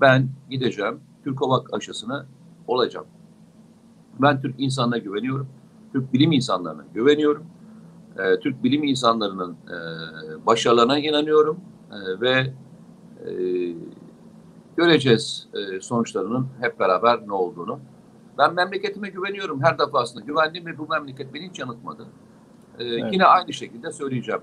[0.00, 2.26] Ben gideceğim Türkovak aşısını
[2.66, 3.06] olacağım.
[4.22, 5.48] Ben Türk insanına güveniyorum.
[5.92, 7.46] Türk bilim insanlarına güveniyorum.
[8.18, 9.76] Ee, Türk bilim insanlarının e,
[10.46, 11.60] başarılarına inanıyorum
[11.92, 12.52] Ee, ve
[13.26, 13.32] e,
[14.76, 17.80] göreceğiz e, sonuçlarının hep beraber ne olduğunu.
[18.38, 20.24] Ben memleketime güveniyorum her defasında.
[20.24, 22.06] Güvendim ve bu memleket beni hiç yanıltmadı.
[22.78, 23.12] Ee, Evet.
[23.12, 24.40] Yine aynı şekilde söyleyeceğim.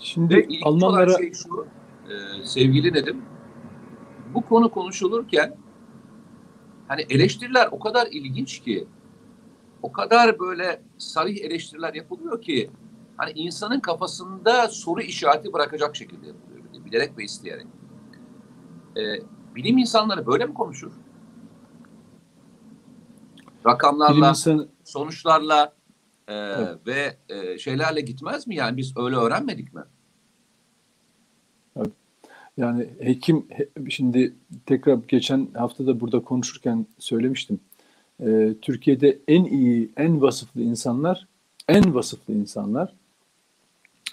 [0.00, 1.66] Şimdi Ve Almanlara şey şu,
[2.08, 3.22] e, sevgili Nedim,
[4.34, 5.56] bu konu konuşulurken
[6.88, 8.86] hani eleştiriler o kadar ilginç ki,
[9.82, 12.70] o kadar böyle sarih eleştiriler yapılıyor ki,
[13.16, 16.84] hani insanın kafasında soru işareti bırakacak şekilde yapılıyor.
[16.84, 17.66] Bilerek ve isteyerek.
[18.96, 19.02] E,
[19.54, 20.92] bilim insanları böyle mi konuşur?
[23.66, 25.72] Rakamlarla, insanı sonuçlarla
[26.28, 26.86] e, Evet.
[26.86, 28.54] ve e, şeylerle gitmez mi?
[28.54, 29.82] Yani biz öyle öğrenmedik mi?
[32.56, 34.34] Yani hekim he- şimdi
[34.66, 37.60] tekrar geçen hafta da burada konuşurken söylemiştim.
[38.20, 41.28] Ee, Türkiye'de en iyi, en vasıflı insanlar,
[41.68, 42.94] en vasıflı insanlar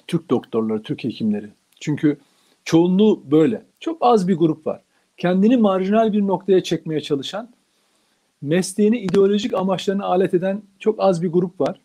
[0.09, 1.49] Türk doktorları, Türk hekimleri.
[1.79, 2.17] Çünkü
[2.65, 3.65] çoğunluğu böyle.
[3.79, 4.81] Çok az bir grup var.
[5.17, 7.49] Kendini marjinal bir noktaya çekmeye çalışan,
[8.41, 11.79] mesleğini ideolojik amaçlarına alet eden çok az bir grup var.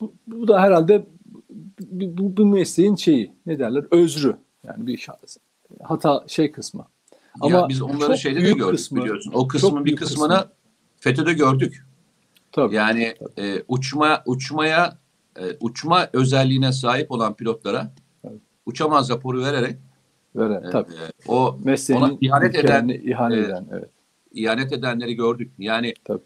[0.00, 1.06] Bu, bu da herhalde
[1.80, 4.36] bu, bu, bu mesleğin şeyi, ne derler, özrü.
[4.66, 5.06] Yani bir
[5.82, 6.86] hata şey kısmı.
[7.40, 9.32] Ama Ama biz onları şeyde de gördük kısmı- biliyorsun.
[9.34, 10.50] O kısmın bir kısmını kısmı-
[10.98, 11.86] FETÖ'de gördük.
[12.52, 12.74] Tabii.
[12.74, 14.98] Yani e, uçma uçmaya
[15.38, 17.92] e, uçma özelliğine sahip olan pilotlara
[18.24, 18.40] Evet.
[18.66, 19.76] uçamaz raporu vererek
[20.36, 20.92] Böyle, e, tabii.
[20.92, 23.90] e, o Mesleğinin ona ihanet ilkelerine ihanet e, eden, evet.
[24.32, 25.52] ihanet edenleri gördük.
[25.58, 26.22] Yani Tabii.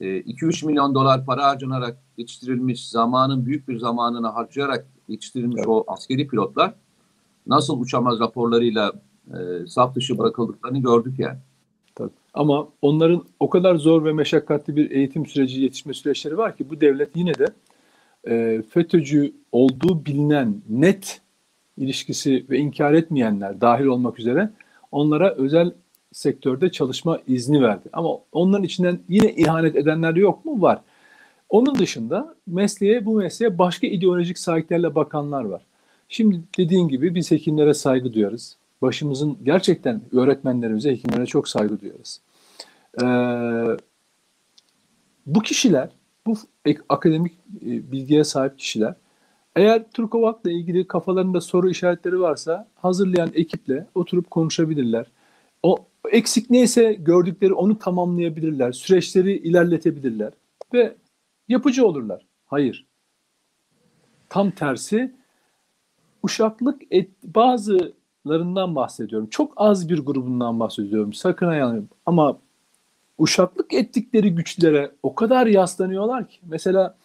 [0.00, 5.70] e, 2-3 milyon dolar para harcanarak yetiştirilmiş, zamanın büyük bir zamanını harcayarak yetiştirilmiş Tabii.
[5.70, 6.74] o askeri pilotlar
[7.46, 8.92] nasıl uçamaz raporlarıyla
[9.30, 11.38] e, saf dışı bırakıldıklarını gördük yani.
[11.94, 12.10] Tabii.
[12.34, 16.80] Ama onların o kadar zor ve meşakkatli bir eğitim süreci, yetişme süreçleri var ki bu
[16.80, 17.46] devlet yine de
[18.28, 21.20] e, FETÖ'cü olduğu bilinen net
[21.76, 24.50] ilişkisi ve inkar etmeyenler dahil olmak üzere
[24.92, 25.72] onlara özel
[26.12, 27.88] sektörde çalışma izni verdi.
[27.92, 30.62] Ama onların içinden yine ihanet edenler yok mu?
[30.62, 30.80] Var.
[31.48, 35.62] Onun dışında mesleğe bu mesleğe başka ideolojik sahiplerle bakanlar var.
[36.08, 38.56] Şimdi dediğin gibi biz hekimlere saygı duyarız.
[38.82, 42.20] Başımızın gerçekten öğretmenlerimize, hekimlere çok saygı duyarız.
[43.02, 43.06] Ee,
[45.26, 45.88] bu kişiler,
[46.28, 46.34] bu
[46.88, 48.94] akademik e, bilgiye sahip kişiler
[49.58, 55.06] eğer Turkovak'la ilgili kafalarında soru işaretleri varsa hazırlayan ekiple oturup konuşabilirler.
[55.62, 55.76] O
[56.12, 58.72] eksik neyse gördükleri onu tamamlayabilirler.
[58.72, 60.32] Süreçleri ilerletebilirler
[60.72, 60.94] ve
[61.48, 62.26] yapıcı olurlar.
[62.46, 62.86] Hayır.
[64.28, 65.14] Tam tersi
[66.22, 69.28] uşaklık et, bazılarından bahsediyorum.
[69.30, 71.12] Çok az bir grubundan bahsediyorum.
[71.12, 71.82] Sakın ayağını.
[72.06, 72.38] Ama
[73.18, 76.38] uşaklık ettikleri güçlere o kadar yaslanıyorlar ki.
[76.46, 76.96] Mesela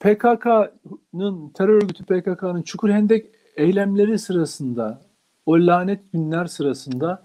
[0.00, 5.02] PKK'nın terör örgütü PKK'nın Çukurhendek eylemleri sırasında
[5.46, 7.22] o lanet günler sırasında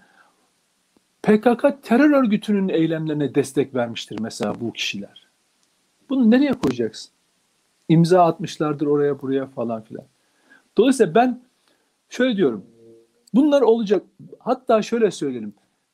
[1.24, 5.28] PKK terör örgütünün eylemlerine destek vermiştir mesela bu kişiler.
[6.10, 7.16] Bunu nereye koyacaksın?
[7.90, 10.06] imza atmışlardır oraya buraya falan filan.
[10.78, 11.42] Dolayısıyla ben
[12.10, 12.66] şöyle diyorum.
[13.34, 14.04] Bunlar olacak.
[14.40, 15.54] Hatta şöyle söyleyelim.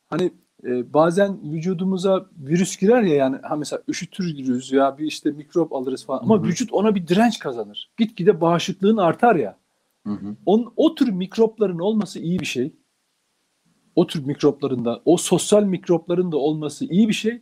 [0.09, 0.31] Hani
[0.65, 6.05] e, bazen vücudumuza virüs girer ya yani ha mesela üşütürüz ya bir işte mikrop alırız
[6.05, 6.43] falan ama hı hı.
[6.43, 7.89] vücut ona bir direnç kazanır.
[7.97, 9.57] Gitgide bağışıklığın artar ya.
[10.45, 12.71] On, o tür mikropların olması iyi bir şey.
[13.95, 17.41] O tür mikropların da o sosyal mikropların da olması iyi bir şey.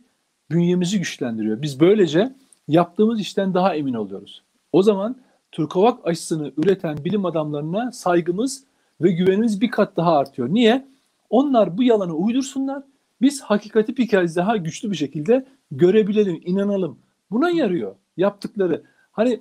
[0.50, 1.62] Bünyemizi güçlendiriyor.
[1.62, 2.32] Biz böylece
[2.68, 4.42] yaptığımız işten daha emin oluyoruz.
[4.72, 5.16] O zaman
[5.52, 8.64] Turkovak aşısını üreten bilim adamlarına saygımız
[9.00, 10.48] ve güvenimiz bir kat daha artıyor.
[10.48, 10.86] Niye?
[11.30, 12.82] Onlar bu yalanı uydursunlar.
[13.22, 16.98] Biz hakikati bir kez daha güçlü bir şekilde görebilelim, inanalım.
[17.30, 18.82] Buna yarıyor yaptıkları.
[19.12, 19.40] Hani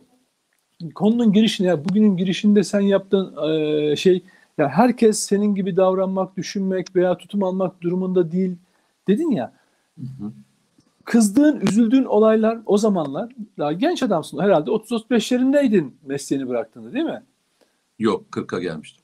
[0.96, 4.24] konunun girişine, ya bugünün girişinde sen yaptığın e, şey,
[4.58, 8.56] ya herkes senin gibi davranmak, düşünmek veya tutum almak durumunda değil
[9.08, 9.54] dedin ya.
[10.00, 10.32] Hı hı.
[11.06, 14.40] Kızdığın, üzüldüğün olaylar o zamanlar daha genç adamsın.
[14.40, 17.24] Herhalde 30-35'lerindeydin mesleğini bıraktığında değil mi?
[18.00, 18.99] Yok 40'a gelmiştim.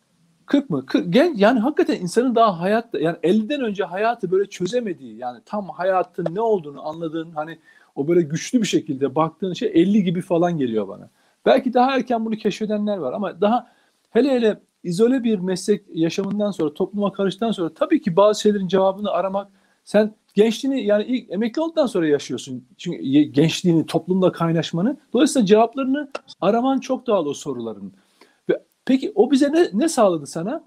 [0.45, 0.85] 40 mı?
[0.85, 5.69] 40, genç, yani hakikaten insanın daha hayatta yani 50'den önce hayatı böyle çözemediği yani tam
[5.69, 7.59] hayatın ne olduğunu anladığın hani
[7.95, 11.09] o böyle güçlü bir şekilde baktığın şey 50 gibi falan geliyor bana.
[11.45, 13.71] Belki daha erken bunu keşfedenler var ama daha
[14.09, 19.11] hele hele izole bir meslek yaşamından sonra topluma karıştıktan sonra tabii ki bazı şeylerin cevabını
[19.11, 19.47] aramak
[19.83, 22.65] sen gençliğini yani ilk emekli olduktan sonra yaşıyorsun.
[22.77, 24.97] Çünkü gençliğini, toplumla kaynaşmanı.
[25.13, 26.09] Dolayısıyla cevaplarını
[26.41, 27.93] araman çok doğal o soruların.
[28.85, 30.63] Peki o bize ne, ne sağladı sana?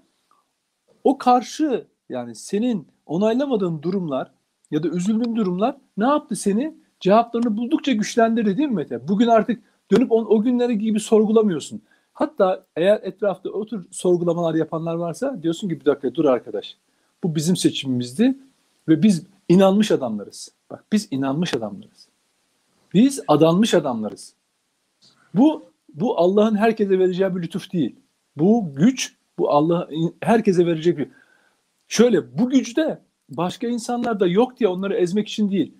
[1.03, 4.31] O karşı yani senin onaylamadığın durumlar
[4.71, 6.75] ya da üzüldüğün durumlar ne yaptı seni?
[6.99, 9.07] Cevaplarını buldukça güçlendirdi değil mi Mete?
[9.07, 11.81] Bugün artık dönüp on, o günleri gibi sorgulamıyorsun.
[12.13, 16.77] Hatta eğer etrafta o tür sorgulamalar yapanlar varsa diyorsun ki bir dakika dur arkadaş.
[17.23, 18.37] Bu bizim seçimimizdi
[18.87, 20.51] ve biz inanmış adamlarız.
[20.69, 22.07] Bak biz inanmış adamlarız.
[22.93, 24.33] Biz adanmış adamlarız.
[25.33, 27.95] Bu bu Allah'ın herkese vereceği bir lütuf değil.
[28.39, 29.89] Bu güç bu Allah
[30.21, 31.09] herkese verecek bir.
[31.87, 32.99] Şöyle bu güçte
[33.29, 35.73] başka insanlar da yok diye onları ezmek için değil.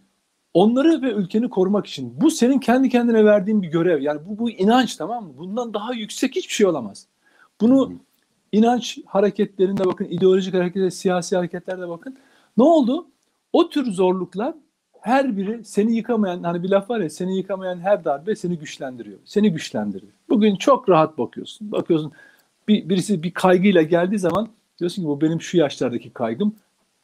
[0.54, 2.22] Onları ve ülkeni korumak için.
[2.22, 4.02] Bu senin kendi kendine verdiğin bir görev.
[4.02, 5.34] Yani bu, bu inanç tamam mı?
[5.38, 7.08] Bundan daha yüksek hiçbir şey olamaz.
[7.62, 7.94] Bunu
[8.52, 12.18] inanç hareketlerinde bakın, ideolojik hareketlerde, siyasi hareketlerde bakın.
[12.58, 13.08] Ne oldu?
[13.54, 14.54] O tür zorluklar
[15.02, 19.20] her biri seni yıkamayan, hani bir laf var ya seni yıkamayan her darbe seni güçlendiriyor.
[19.26, 20.12] Seni güçlendiriyor.
[20.30, 21.72] Bugün çok rahat bakıyorsun.
[21.72, 22.12] Bakıyorsun
[22.70, 26.56] bir, birisi bir kaygıyla geldiği zaman diyorsun ki bu benim şu yaşlardaki kaygım.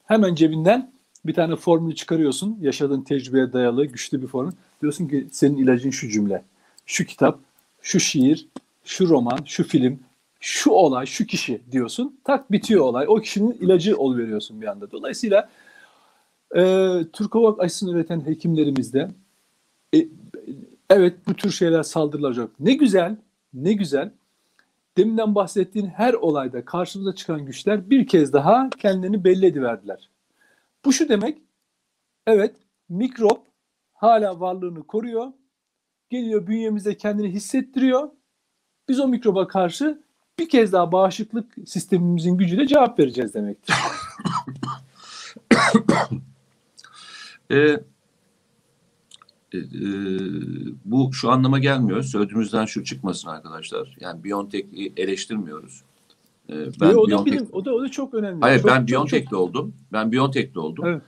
[0.06, 0.91] Hemen cebinden
[1.25, 2.58] bir tane formülü çıkarıyorsun.
[2.62, 4.51] Yaşadığın tecrübeye dayalı güçlü bir formül.
[4.82, 6.43] Diyorsun ki senin ilacın şu cümle,
[6.86, 7.39] şu kitap,
[7.82, 8.47] şu şiir,
[8.84, 9.99] şu roman, şu film,
[10.39, 12.19] şu olay, şu kişi diyorsun.
[12.23, 13.06] Tak bitiyor olay.
[13.08, 14.91] O kişinin ilacı ol bir anda.
[14.91, 15.49] Dolayısıyla
[16.56, 16.62] e,
[17.13, 19.12] Türkovak aşısını üreten hekimlerimizde
[19.95, 20.08] e,
[20.89, 22.49] evet bu tür şeyler saldırılacak.
[22.60, 23.17] Ne güzel,
[23.54, 24.12] ne güzel.
[24.97, 30.10] Deminden bahsettiğin her olayda karşımıza çıkan güçler bir kez daha kendilerini belli ediverdiler.
[30.86, 31.38] Bu şu demek,
[32.27, 32.55] evet
[32.89, 33.47] mikrop
[33.93, 35.31] hala varlığını koruyor,
[36.10, 38.10] geliyor bünyemizde kendini hissettiriyor.
[38.89, 40.01] Biz o mikroba karşı
[40.39, 43.75] bir kez daha bağışıklık sistemimizin gücüyle cevap vereceğiz demektir.
[47.51, 47.79] E,
[49.55, 49.89] e, e,
[50.85, 52.03] bu şu anlama gelmiyor.
[52.03, 53.97] Sözümüzden şu çıkmasın arkadaşlar.
[53.99, 55.81] Yani Biontech'i eleştirmiyoruz.
[56.49, 58.41] E, ben Yo, o, da benim, o da o da çok önemli.
[58.41, 59.39] Hayır çok, ben Biontech'te çok...
[59.39, 59.73] oldum.
[59.93, 60.85] Ben Biontech'te oldum.
[60.85, 61.01] Evet.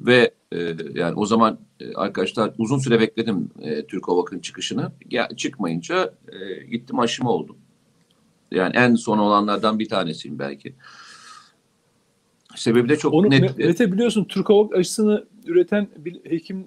[0.00, 4.92] Ve e, yani o zaman e, arkadaşlar uzun süre bekledim e, Türk Ovak'ın çıkışını.
[5.10, 7.56] Ya, çıkmayınca e, gittim aşımı oldum.
[8.50, 10.74] Yani en son olanlardan bir tanesiyim belki.
[12.56, 13.58] Sebebi de çok Onu, net.
[13.58, 16.66] Mete biliyorsun Türk aşısını üreten bir hekim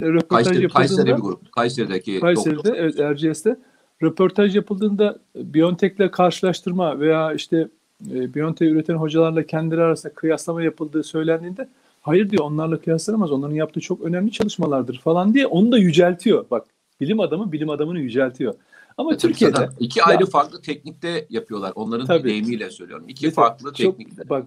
[0.00, 1.52] röportaj Kayseri, yapıldığında Kayseri bir grup.
[1.52, 2.74] Kayseri'deki Kayseri'de doktor.
[2.74, 3.56] evet RGS'te
[4.02, 7.68] röportaj yapıldığında BioNTech'le karşılaştırma veya işte
[8.10, 11.68] e, BioNTech üreten hocalarla kendileri arasında kıyaslama yapıldığı söylendiğinde
[12.00, 13.32] hayır diyor onlarla kıyaslanamaz.
[13.32, 16.44] Onların yaptığı çok önemli çalışmalardır falan diye onu da yüceltiyor.
[16.50, 16.66] Bak
[17.00, 18.54] bilim adamı bilim adamını yüceltiyor.
[18.96, 21.72] Ama evet, Türkiye'de iki ayrı ya, farklı teknikte yapıyorlar.
[21.74, 23.04] Onların tabii, deyimiyle söylüyorum.
[23.08, 24.28] İki farklı çok, teknikte.
[24.28, 24.46] Bak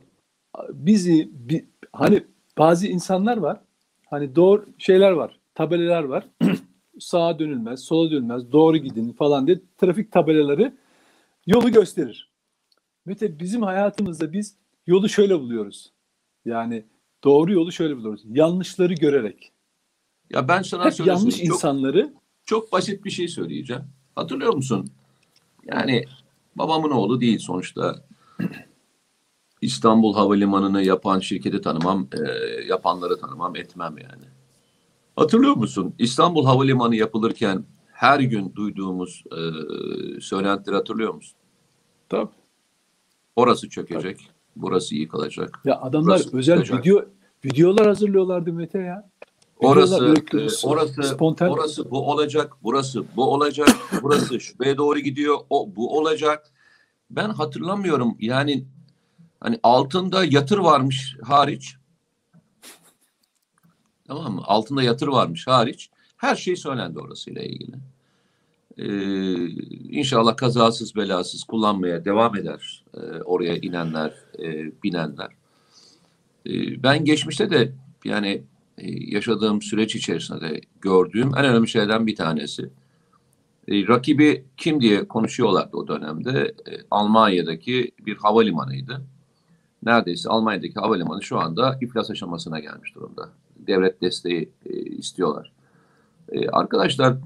[0.69, 2.23] bizi bir, hani
[2.57, 3.59] bazı insanlar var.
[4.11, 5.39] Hani doğru şeyler var.
[5.55, 6.27] Tabelalar var.
[6.99, 10.77] Sağa dönülmez, sola dönülmez, doğru gidin falan diye trafik tabelaları
[11.47, 12.31] yolu gösterir.
[13.05, 15.93] Mete bizim hayatımızda biz yolu şöyle buluyoruz.
[16.45, 16.85] Yani
[17.23, 18.21] doğru yolu şöyle buluyoruz.
[18.25, 19.51] Yanlışları görerek.
[20.29, 22.13] Ya ben sana Hep yanlış çok, insanları
[22.45, 23.83] çok basit bir şey söyleyeceğim.
[24.15, 24.89] Hatırlıyor musun?
[25.65, 26.05] Yani
[26.55, 28.05] babamın oğlu değil sonuçta.
[29.61, 32.21] İstanbul Havalimanı'nı yapan şirketi tanımam, e,
[32.67, 34.25] yapanları tanımam, etmem yani.
[35.15, 35.93] Hatırlıyor musun?
[35.99, 39.41] İstanbul Havalimanı yapılırken her gün duyduğumuz e,
[40.21, 41.37] söylentileri hatırlıyor musun?
[42.09, 42.29] Tabii.
[43.35, 45.61] Orası çökecek, burası yıkılacak.
[45.65, 46.85] Ya adamlar özel çıkacak.
[46.85, 47.05] video
[47.45, 49.09] videolar hazırlıyorlardı Mete ya.
[49.59, 51.49] Orası, e, orası, spontan.
[51.49, 53.69] orası bu olacak, burası bu olacak,
[54.01, 56.51] burası şuraya doğru gidiyor, o bu olacak.
[57.09, 58.65] Ben hatırlamıyorum yani
[59.41, 61.75] hani altında yatır varmış hariç.
[64.07, 64.41] Tamam mı?
[64.45, 65.89] Altında yatır varmış hariç.
[66.17, 67.75] Her şey söylendi orasıyla ilgili.
[68.77, 69.47] Ee,
[69.97, 75.29] inşallah kazasız belasız kullanmaya devam eder e, oraya inenler, e, binenler.
[76.45, 77.73] E, ben geçmişte de
[78.05, 78.43] yani
[78.77, 82.69] e, yaşadığım süreç içerisinde de gördüğüm en önemli şeylerden bir tanesi.
[83.67, 86.39] E, rakibi kim diye konuşuyorlardı o dönemde.
[86.41, 89.01] E, Almanya'daki bir havalimanıydı.
[89.83, 93.29] Neredeyse Almanya'daki havalimanı şu anda iflas aşamasına gelmiş durumda.
[93.55, 95.51] Devlet desteği e, istiyorlar.
[96.31, 97.17] E, arkadaşlar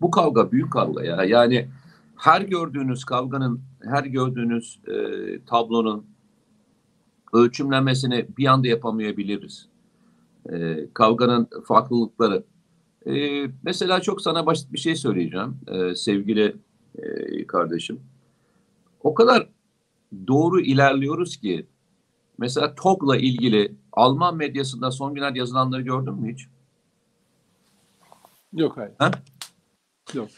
[0.00, 1.24] bu kavga büyük kavga ya.
[1.24, 1.68] Yani
[2.16, 4.94] her gördüğünüz kavganın, her gördüğünüz e,
[5.46, 6.06] tablonun
[7.32, 9.68] ölçümlenmesini bir anda yapamayabiliriz.
[10.52, 12.44] E, kavganın farklılıkları.
[13.06, 16.56] E, mesela çok sana basit bir şey söyleyeceğim e, sevgili
[16.98, 18.00] e, kardeşim.
[19.00, 19.48] O kadar
[20.26, 21.66] doğru ilerliyoruz ki
[22.38, 26.46] mesela TOG'la ilgili Alman medyasında son günlerde yazılanları gördün mü hiç?
[28.52, 28.92] Yok hayır.
[28.98, 29.10] Ha?
[30.14, 30.28] Yok.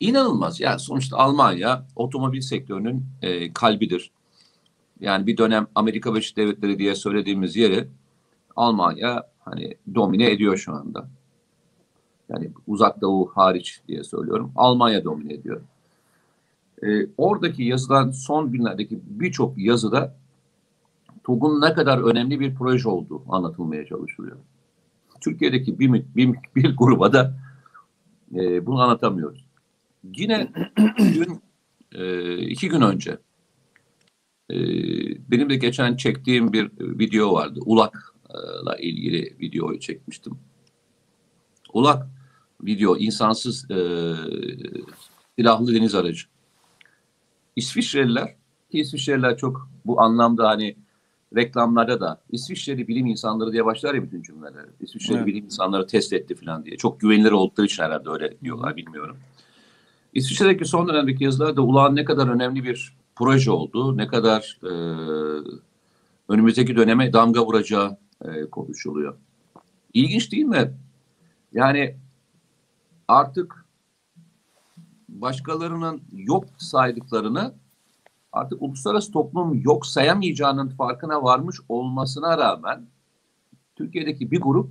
[0.00, 0.60] İnanılmaz.
[0.60, 4.10] Yani sonuçta Almanya otomobil sektörünün e, kalbidir.
[5.00, 7.88] Yani bir dönem Amerika Birleşik Devletleri diye söylediğimiz yeri
[8.56, 11.08] Almanya hani domine ediyor şu anda.
[12.28, 14.52] Yani uzak doğu hariç diye söylüyorum.
[14.56, 15.60] Almanya domine ediyor.
[16.82, 20.16] E, oradaki yazılan son günlerdeki birçok yazıda
[21.26, 24.36] TOG'un ne kadar önemli bir proje olduğu anlatılmaya çalışılıyor.
[25.20, 27.38] Türkiye'deki bir, bir, bir gruba da
[28.34, 29.46] e, bunu anlatamıyoruz.
[30.16, 30.52] Yine
[30.98, 31.40] gün,
[31.94, 33.18] e, iki gün önce
[34.50, 34.56] e,
[35.30, 37.60] benim de geçen çektiğim bir video vardı.
[37.64, 40.38] Ulak'la ilgili videoyu çekmiştim.
[41.72, 42.06] Ulak
[42.62, 43.78] video insansız e,
[45.38, 46.26] silahlı deniz aracı.
[47.56, 48.36] İsviçreliler
[48.70, 50.85] ki İsviçreliler çok bu anlamda hani
[51.34, 54.66] reklamlarda da İsviçreli bilim insanları diye başlar ya bütün cümleler.
[54.80, 55.26] İsviçreli Evet.
[55.26, 56.76] bilim insanları test etti falan diye.
[56.76, 59.16] Çok güvenilir oldukları için herhalde öyle diyorlar bilmiyorum.
[60.14, 64.72] İsviçre'deki son dönemdeki yazılarda Ulağ'ın ne kadar önemli bir proje olduğu, ne kadar e,
[66.28, 69.16] önümüzdeki döneme damga vuracağı e, konuşuluyor.
[69.94, 70.74] İlginç değil mi?
[71.52, 71.96] Yani
[73.08, 73.64] artık
[75.08, 77.54] başkalarının yok saydıklarını
[78.36, 82.86] artık uluslararası toplum yok sayamayacağının farkına varmış olmasına rağmen
[83.76, 84.70] Türkiye'deki bir grup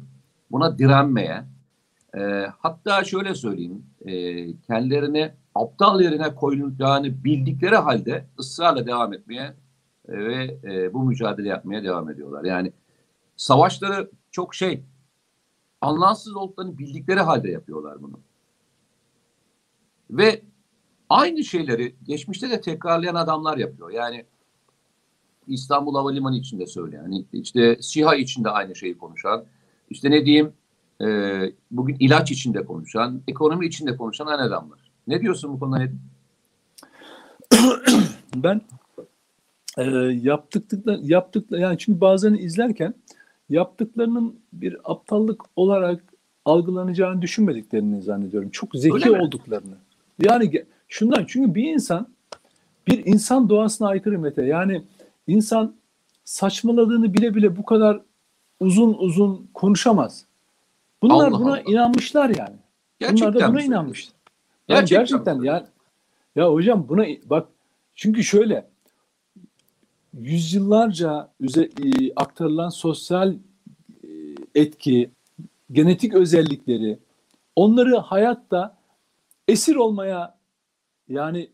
[0.51, 1.43] buna direnmeye
[2.17, 4.11] e, hatta şöyle söyleyeyim e,
[4.57, 9.53] kendilerini aptal yerine koyulacağını bildikleri halde ısrarla devam etmeye
[10.07, 12.43] e, ve e, bu mücadele yapmaya devam ediyorlar.
[12.43, 12.73] Yani
[13.37, 14.83] savaşları çok şey
[15.81, 18.19] anlamsız olduklarını bildikleri halde yapıyorlar bunu.
[20.11, 20.41] Ve
[21.09, 23.91] aynı şeyleri geçmişte de tekrarlayan adamlar yapıyor.
[23.91, 24.25] Yani
[25.47, 29.45] İstanbul Havalimanı içinde söyleyen, hani işte SİHA içinde aynı şeyi konuşan,
[29.89, 30.53] işte ne diyeyim
[31.01, 31.07] e,
[31.71, 34.79] bugün ilaç içinde konuşan, ekonomi içinde konuşan aynı adamlar.
[35.07, 35.87] Ne diyorsun bu konuda?
[38.35, 38.61] Ben
[39.77, 39.83] e,
[40.21, 42.93] yaptıklıkla yaptıkla yani çünkü bazen izlerken
[43.49, 46.03] yaptıklarının bir aptallık olarak
[46.45, 48.49] algılanacağını düşünmediklerini zannediyorum.
[48.49, 49.75] Çok zeki olduklarını.
[50.21, 52.07] Yani şundan çünkü bir insan
[52.87, 54.45] bir insan doğasına aykırı Mete.
[54.45, 54.81] Yani
[55.27, 55.75] insan
[56.23, 58.01] saçmaladığını bile bile bu kadar
[58.59, 60.25] uzun uzun konuşamaz.
[61.01, 61.61] Bunlar Allah buna Allah.
[61.61, 62.55] inanmışlar yani.
[63.01, 63.71] Bunlar da buna söylüyorsun?
[63.71, 64.09] inanmış.
[64.67, 65.47] Yani Gerçekten gerçekten, mi?
[65.47, 65.65] ya
[66.35, 67.47] ya hocam buna bak
[67.95, 68.67] çünkü şöyle
[70.19, 73.33] yüzyıllarca üze, e, aktarılan sosyal
[74.03, 74.09] e,
[74.55, 75.09] etki,
[75.71, 76.97] genetik özellikleri
[77.55, 78.77] onları hayatta
[79.47, 80.34] esir olmaya
[81.09, 81.49] yani,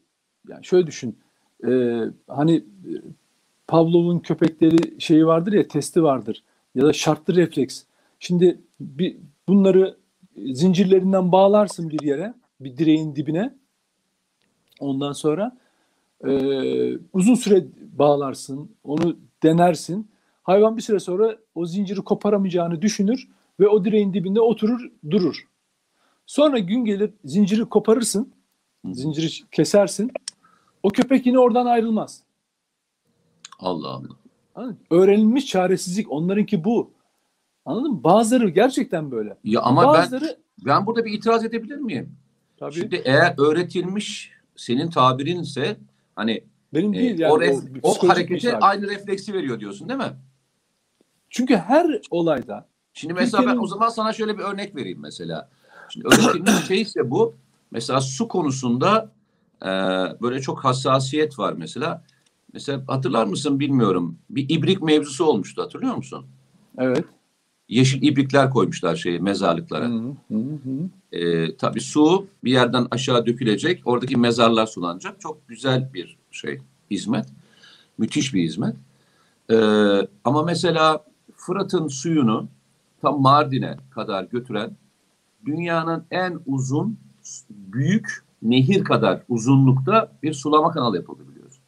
[0.50, 1.20] yani şöyle düşün
[1.68, 2.66] e, hani
[3.68, 6.44] Pavlov'un köpekleri şeyi vardır ya testi vardır
[6.76, 7.84] ya da şartlı refleks.
[8.20, 9.98] Şimdi bir, bunları
[10.54, 13.56] zincirlerinden bağlarsın bir yere bir direğin dibine
[14.80, 15.58] ondan sonra
[16.28, 16.32] e,
[17.14, 20.12] uzun süre bağlarsın onu denersin
[20.44, 23.28] hayvan bir süre sonra o zinciri koparamayacağını düşünür
[23.60, 25.48] ve o direğin dibinde oturur durur.
[26.26, 28.34] Sonra gün gelir zinciri koparırsın
[28.86, 30.12] zinciri kesersin
[30.84, 32.24] o köpek yine oradan ayrılmaz.
[33.60, 34.08] Allah Allah.
[34.56, 34.78] Anladın?
[34.92, 36.92] Öğrenilmiş çaresizlik onlarınki bu.
[37.66, 38.04] Anladın mı?
[38.04, 39.38] Bazıları gerçekten böyle.
[39.44, 42.16] Ya ama ben Bazıları ben burada bir itiraz edebilir miyim?
[42.58, 42.74] Tabii.
[42.74, 45.78] Şimdi eğer öğretilmiş senin tabirinse
[46.16, 47.32] hani Benim e, değil yani.
[47.32, 48.54] o, o ref- o bir harekete şey.
[48.62, 50.14] aynı refleksi veriyor diyorsun değil mi?
[51.30, 55.50] Çünkü her olayda Şimdi mesela ben o zaman sana şöyle bir örnek vereyim mesela.
[55.90, 57.36] Şimdi öğretilmiş şey ise bu.
[57.72, 59.12] Mesela su konusunda
[59.62, 59.70] e,
[60.22, 62.04] böyle çok hassasiyet var mesela.
[62.54, 64.18] Mesela hatırlar mısın bilmiyorum.
[64.30, 66.26] Bir ibrik mevzusu olmuştu hatırlıyor musun?
[66.78, 67.06] evet.
[67.70, 69.86] Yeşil ibrikler koymuşlar şey mezarlıklara.
[69.86, 71.18] Hı, hı hı.
[71.18, 73.82] E, tabii su bir yerden aşağı dökülecek.
[73.86, 75.22] Oradaki mezarlar sulanacak.
[75.22, 76.60] Çok güzel bir şey,
[76.92, 77.26] hizmet.
[77.98, 78.76] Müthiş bir hizmet.
[79.52, 79.56] E,
[80.24, 81.06] ama mesela
[81.36, 82.48] Fırat'ın suyunu
[83.02, 84.72] tam Mardin'e kadar götüren
[85.46, 86.98] dünyanın en uzun,
[87.50, 91.62] büyük nehir kadar uzunlukta bir sulama kanalı yapıldı biliyorsun.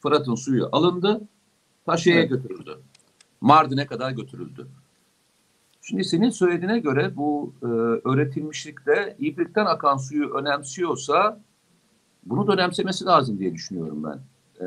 [0.00, 1.20] Fırat'ın suyu alındı,
[1.86, 2.30] Taşya'ya Evet.
[2.30, 2.78] götürüldü.
[3.40, 4.66] Mardin'e kadar götürüldü.
[5.82, 7.66] Şimdi senin söylediğine göre bu e,
[8.08, 11.40] öğretilmişlikte ibrikten akan suyu önemsiyorsa
[12.26, 14.18] bunu da önemsemesi lazım diye düşünüyorum ben.
[14.60, 14.66] E,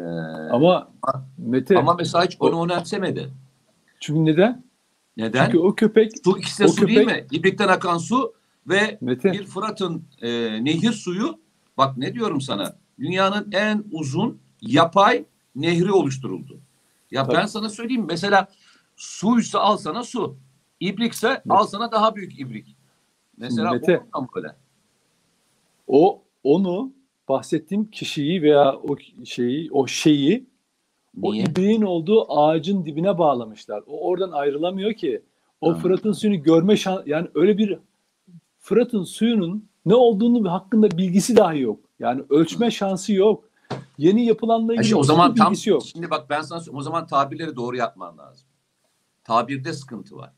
[0.52, 0.90] Ama
[1.38, 3.30] Mete ama mesela hiç onu önemsemedi.
[4.00, 4.64] çünkü neden?
[5.18, 5.46] Neden?
[5.46, 7.28] Çünkü o köpek su ikisi de o su değil köpek- mi?
[7.32, 8.34] İbrikten akan su
[8.68, 10.30] ve Mete bir Fırat'ın e,
[10.66, 11.40] nehir suyu
[11.78, 16.60] bak ne diyorum sana dünyanın en uzun yapay nehri oluşturuldu.
[17.12, 17.36] Ya Tabii.
[17.36, 18.48] ben sana söyleyeyim mesela
[18.96, 20.38] suysa al sana su.
[20.80, 22.76] İbrikse al sana daha büyük ibrik.
[23.38, 24.04] Mesela Mete.
[24.14, 24.56] tam böyle.
[25.88, 26.92] o onu
[27.30, 28.96] bahsettiğim kişiyi veya o
[29.26, 30.46] şeyi o şeyi
[31.22, 31.44] o Niye?
[31.44, 33.84] ibriğin olduğu ağacın dibine bağlamışlar.
[33.88, 35.22] O oradan ayrılamıyor ki.
[35.62, 35.78] O Ha.
[35.78, 37.80] Fırat'ın suyunu görme şan yani öyle bir
[38.68, 41.80] Fırat'ın suyunun ne olduğunu hakkında bilgisi dahi yok.
[42.00, 43.50] Yani ölçme şansı yok.
[43.98, 45.84] Yeni yapılanla Ha ilgili o zaman tam bilgisi yok.
[45.86, 48.48] şimdi bak ben sana o zaman tabirleri doğru yapman lazım.
[49.24, 50.32] Tabirde sıkıntı var.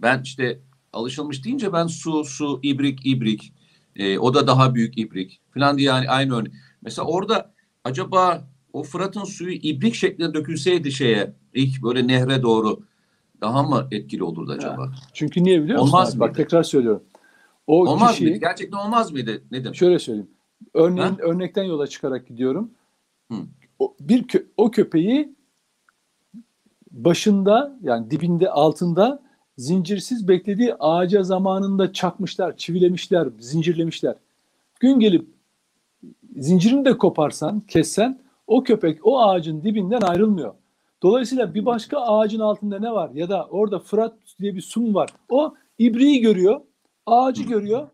[0.00, 0.60] Ben işte
[0.92, 3.52] alışılmış deyince ben su su ibrik ibrik
[3.96, 6.52] e, o da daha büyük ibrik falan diye yani aynı örnek.
[6.82, 7.54] Mesela orada
[7.84, 12.80] acaba o Fırat'ın suyu ibrik şeklinde dökülseydi şeye ilk böyle nehre doğru
[13.40, 14.92] daha mı etkili olurdu acaba?
[15.12, 15.92] Çünkü niye biliyor musun?
[15.94, 16.20] Olmaz abi?
[16.20, 17.02] Bak tekrar söylüyorum.
[17.66, 18.38] O olmaz kişi mıydı?
[18.38, 19.42] Gerçekten olmaz mıydı?
[19.50, 19.74] Nedim?
[19.74, 20.30] şöyle söyleyeyim.
[20.74, 21.16] Örneğin Ha?
[21.18, 22.70] örnekten yola çıkarak gidiyorum.
[23.32, 23.36] Hı.
[23.78, 25.34] O, bir kö- o köpeği
[26.90, 29.22] başında yani dibinde altında
[29.58, 34.14] zincirsiz beklediği ağaca zamanında çakmışlar, çivilemişler, zincirlemişler.
[34.80, 35.28] Gün gelip
[36.36, 40.54] zincirini de koparsan, kessen o köpek o ağacın dibinden ayrılmıyor.
[41.02, 44.94] Dolayısıyla bir başka ağacın altında ne var ya da orada Fırat diye bir su mu
[44.94, 45.10] var?
[45.28, 46.60] O ibriği görüyor,
[47.06, 47.88] ağacı görüyor.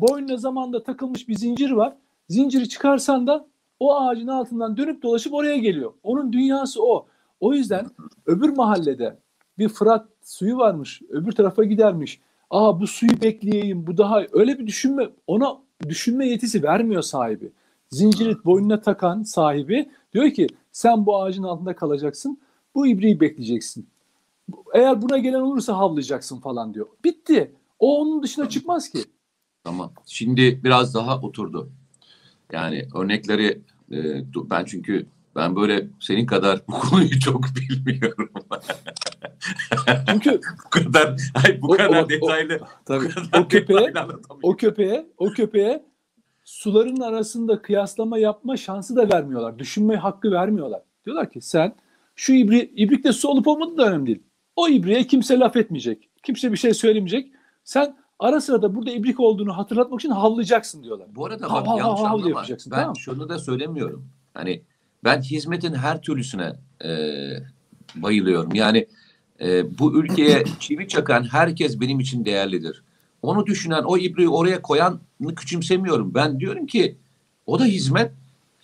[0.00, 1.96] Boynuna zamanda takılmış bir zincir var.
[2.28, 3.46] Zinciri çıkarsan da
[3.80, 5.92] o ağacın altından dönüp dolaşıp oraya geliyor.
[6.02, 7.06] Onun dünyası o.
[7.40, 7.86] O yüzden
[8.26, 9.18] öbür mahallede
[9.58, 11.02] bir Fırat suyu varmış.
[11.10, 12.20] Öbür tarafa gidermiş.
[12.50, 13.86] Aa bu suyu bekleyeyim.
[13.86, 15.58] Bu daha öyle bir düşünme ona
[15.88, 17.52] düşünme yetisi vermiyor sahibi.
[17.90, 22.40] Zinciri boynuna takan sahibi diyor ki sen bu ağacın altında kalacaksın.
[22.74, 23.86] Bu ibriği bekleyeceksin.
[24.74, 26.86] Eğer buna gelen olursa havlayacaksın falan diyor.
[27.04, 27.52] Bitti.
[27.78, 28.98] O onun dışına çıkmaz ki.
[29.64, 29.92] Tamam.
[30.06, 31.70] Şimdi biraz daha oturdu.
[32.52, 33.60] Yani örnekleri
[33.92, 35.06] e, ben çünkü
[35.36, 38.30] ben böyle senin kadar bu konuyu çok bilmiyorum.
[40.10, 42.60] Çünkü bu kadar ay bu O- kadar o- detaylı.
[42.84, 43.92] tabii, bu kadar o köpeğe
[44.42, 45.84] o köpeğe o köpeğe
[46.44, 49.58] suların arasında kıyaslama yapma şansı da vermiyorlar.
[49.58, 50.82] Düşünme hakkı vermiyorlar.
[51.06, 51.74] Diyorlar ki sen
[52.16, 54.22] şu ibri, ibrikte su olup olmadığı da önemli değil.
[54.56, 56.08] O ibriğe kimse laf etmeyecek.
[56.22, 57.32] Kimse bir şey söylemeyecek.
[57.66, 61.08] Sen ara sırada burada ibrik olduğunu hatırlatmak için havlayacaksın diyorlar.
[61.14, 62.28] Bu arada Hav bak hav yanlış hav anlama.
[62.28, 64.08] yapacaksın, Ben tamam şunu da söylemiyorum.
[64.34, 64.62] Hani
[65.04, 66.52] ben hizmetin her türlüsüne
[66.84, 66.90] e,
[67.96, 68.54] bayılıyorum.
[68.54, 68.86] Yani
[69.40, 72.82] e, bu ülkeye çivi çakan herkes benim için değerlidir.
[73.22, 74.98] Onu düşünen, o ibriği oraya koyanı
[75.36, 76.14] küçümsemiyorum.
[76.14, 76.96] Ben diyorum ki
[77.46, 78.12] o da hizmet.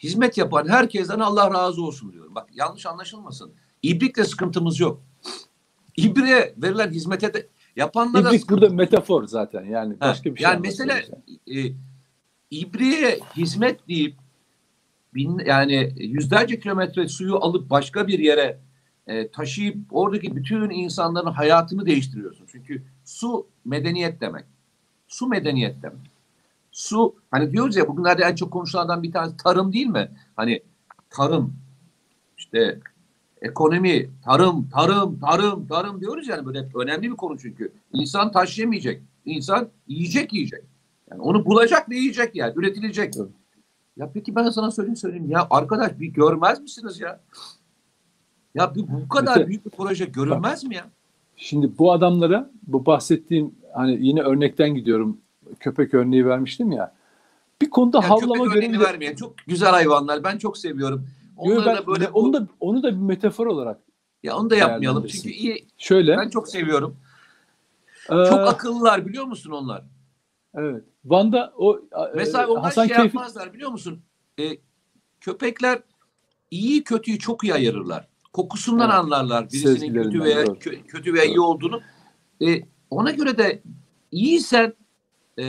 [0.03, 2.35] Hizmet yapan herkesten Allah razı olsun diyorum.
[2.35, 3.53] Bak yanlış anlaşılmasın.
[3.83, 5.03] İbrikle sıkıntımız yok.
[5.97, 9.65] İbriğe verilen hizmete de yapanlara İbrik burada metafor zaten.
[9.65, 11.01] Yani Ha, başka bir şey yani mesela
[11.55, 11.59] e,
[12.51, 14.17] ibriğe hizmet deyip
[15.15, 18.59] bin, yani yüzlerce kilometre suyu alıp başka bir yere
[19.07, 22.47] e, taşıyıp oradaki bütün insanların hayatını değiştiriyorsun.
[22.53, 24.45] Çünkü su medeniyet demek.
[25.09, 26.13] Su medeniyet demek.
[26.73, 30.11] Su hani diyoruz ya bugünlerde en çok konuşulanlardan bir tanesi tarım değil mi?
[30.37, 30.63] Hani
[31.11, 31.55] tarım
[32.39, 32.81] işte
[33.43, 37.73] ekonomi, tarım, tarım, tarım, tarım diyoruz yani böyle önemli bir konu çünkü.
[37.93, 39.03] İnsan taşıyamayacak.
[39.25, 40.65] İnsan yiyecek yiyecek.
[41.11, 42.53] Yani onu bulacak ve yiyecek yani.
[42.57, 43.15] Üretilecek.
[43.17, 43.29] Evet.
[43.97, 45.31] Ya peki ben sana söyleyeyim söyleyeyim.
[45.31, 47.21] Ya arkadaş bir görmez misiniz ya?
[48.55, 50.85] Ya bir, bu kadar Mete, büyük bir proje görülmez mi ya?
[51.37, 55.19] Şimdi bu adamlara bu bahsettiğim hani yine örnekten gidiyorum.
[55.61, 56.95] köpek örneği vermiştim ya.
[57.63, 60.25] Bir konuda Yani havlama görevi vermeyen çok güzel hayvanlar.
[60.25, 61.07] Ben çok seviyorum.
[61.37, 63.81] Onları ben- da böyle onu da onu da bir metafor olarak
[64.23, 65.07] ya onu da yapmayalım.
[65.07, 65.67] Çünkü iyi.
[65.79, 66.97] şöyle Ben çok seviyorum.
[68.05, 69.85] e, Çok akıllılar biliyor musun onlar?
[70.55, 70.85] evet.
[71.05, 71.81] Van'da o e,
[72.17, 74.03] Mesela onlar Hasan şey Keyfi yapmazlar biliyor musun?
[74.41, 74.45] E,
[75.21, 75.79] köpekler
[76.51, 78.09] iyi kötüyü çok iyi ayırırlar.
[78.33, 78.99] Kokusundan Evet.
[78.99, 81.81] anlarlar birisinin kötü veya kö- kötü veya iyi olduğunu.
[82.47, 82.61] E,
[82.91, 83.63] ona göre de
[84.11, 84.75] iyiysen
[85.39, 85.45] e,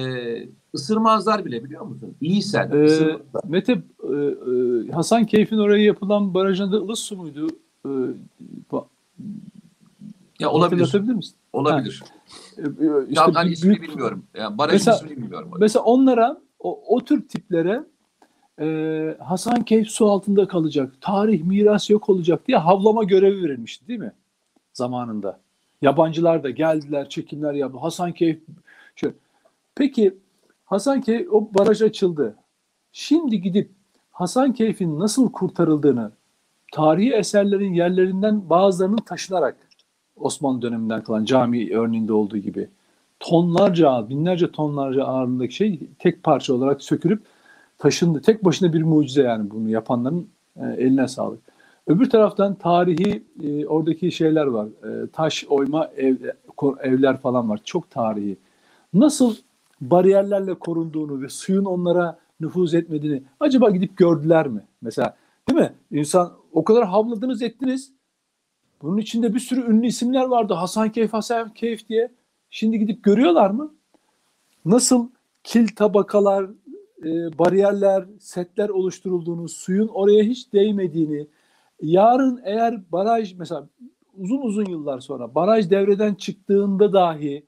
[0.76, 2.16] ısırmazlar bile biliyor musun?
[2.22, 3.42] İyiysen Ee, ısırmazlar.
[3.48, 3.78] Mete e,
[4.16, 7.48] e, Hasan Keyf'in oraya yapılan barajın adı Ilısu muydu?
[7.86, 7.90] E,
[8.72, 8.86] ba-
[10.40, 11.00] Ya olabilir.
[11.00, 11.36] misin?
[11.54, 12.04] Olabilir.
[12.58, 14.24] E, e, Ya işte hani büyük- ismini bilmiyorum.
[14.38, 15.52] Yani barajın Mesela- ismini bilmiyorum.
[15.60, 17.84] Mesela onlara o, o tür tiplere
[18.62, 24.00] e, Hasan Keyf su altında kalacak, tarih, miras yok olacak diye havlama görevi verilmişti değil
[24.00, 24.12] mi?
[24.74, 25.40] Zamanında.
[25.82, 27.78] Yabancılar da geldiler, çekimler yaptı.
[27.80, 28.40] Hasan Keyf
[28.96, 29.16] şöyle.
[29.76, 30.18] Peki
[30.74, 32.36] Hasan Keyf o baraj açıldı.
[32.92, 33.72] Şimdi gidip
[34.12, 36.12] Hasan Keyf'in nasıl kurtarıldığını
[36.72, 39.56] tarihi eserlerin yerlerinden bazılarının taşınarak
[40.16, 42.70] Osmanlı döneminden kalan cami örneğinde olduğu gibi
[43.20, 47.22] tonlarca, binlerce tonlarca ağırlığındaki şey tek parça olarak sökülüp
[47.78, 48.22] taşındı.
[48.22, 51.40] Tek başına bir mucize yani bunu yapanların e, eline sağlık.
[51.88, 54.66] Öbür taraftan tarihi e, oradaki şeyler var.
[54.66, 56.16] E, taş oyma ev,
[56.82, 57.60] evler falan var.
[57.64, 58.38] Çok tarihi.
[58.94, 59.36] Nasıl
[59.92, 64.68] bariyerlerle korunduğunu ve suyun onlara nüfuz etmediğini acaba gidip gördüler mi?
[64.82, 65.18] Mesela
[65.50, 65.74] değil mi?
[65.92, 67.94] İnsan o kadar havladınız ettiniz.
[68.82, 70.54] Bunun içinde bir sürü ünlü isimler vardı.
[70.54, 72.12] Hasan Keyf, Hasan Keyf diye.
[72.50, 73.74] Şimdi gidip görüyorlar mı?
[74.66, 75.10] Nasıl
[75.44, 76.44] kil tabakalar,
[77.04, 81.28] e, bariyerler, setler oluşturulduğunu, suyun oraya hiç değmediğini,
[81.82, 83.70] yarın eğer baraj mesela
[84.18, 87.46] uzun uzun yıllar sonra baraj devreden çıktığında dahi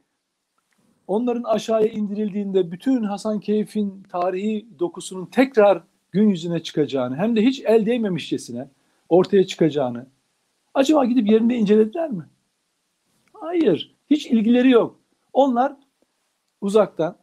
[1.08, 7.62] onların aşağıya indirildiğinde bütün Hasan Keyf'in tarihi dokusunun tekrar gün yüzüne çıkacağını hem de hiç
[7.66, 8.68] el değmemişçesine
[9.10, 10.08] ortaya çıkacağını
[10.74, 12.30] acaba gidip yerinde incelediler mi?
[13.34, 13.96] Hayır.
[14.10, 15.00] Hiç ilgileri yok.
[15.34, 15.74] Onlar
[16.62, 17.18] uzaktan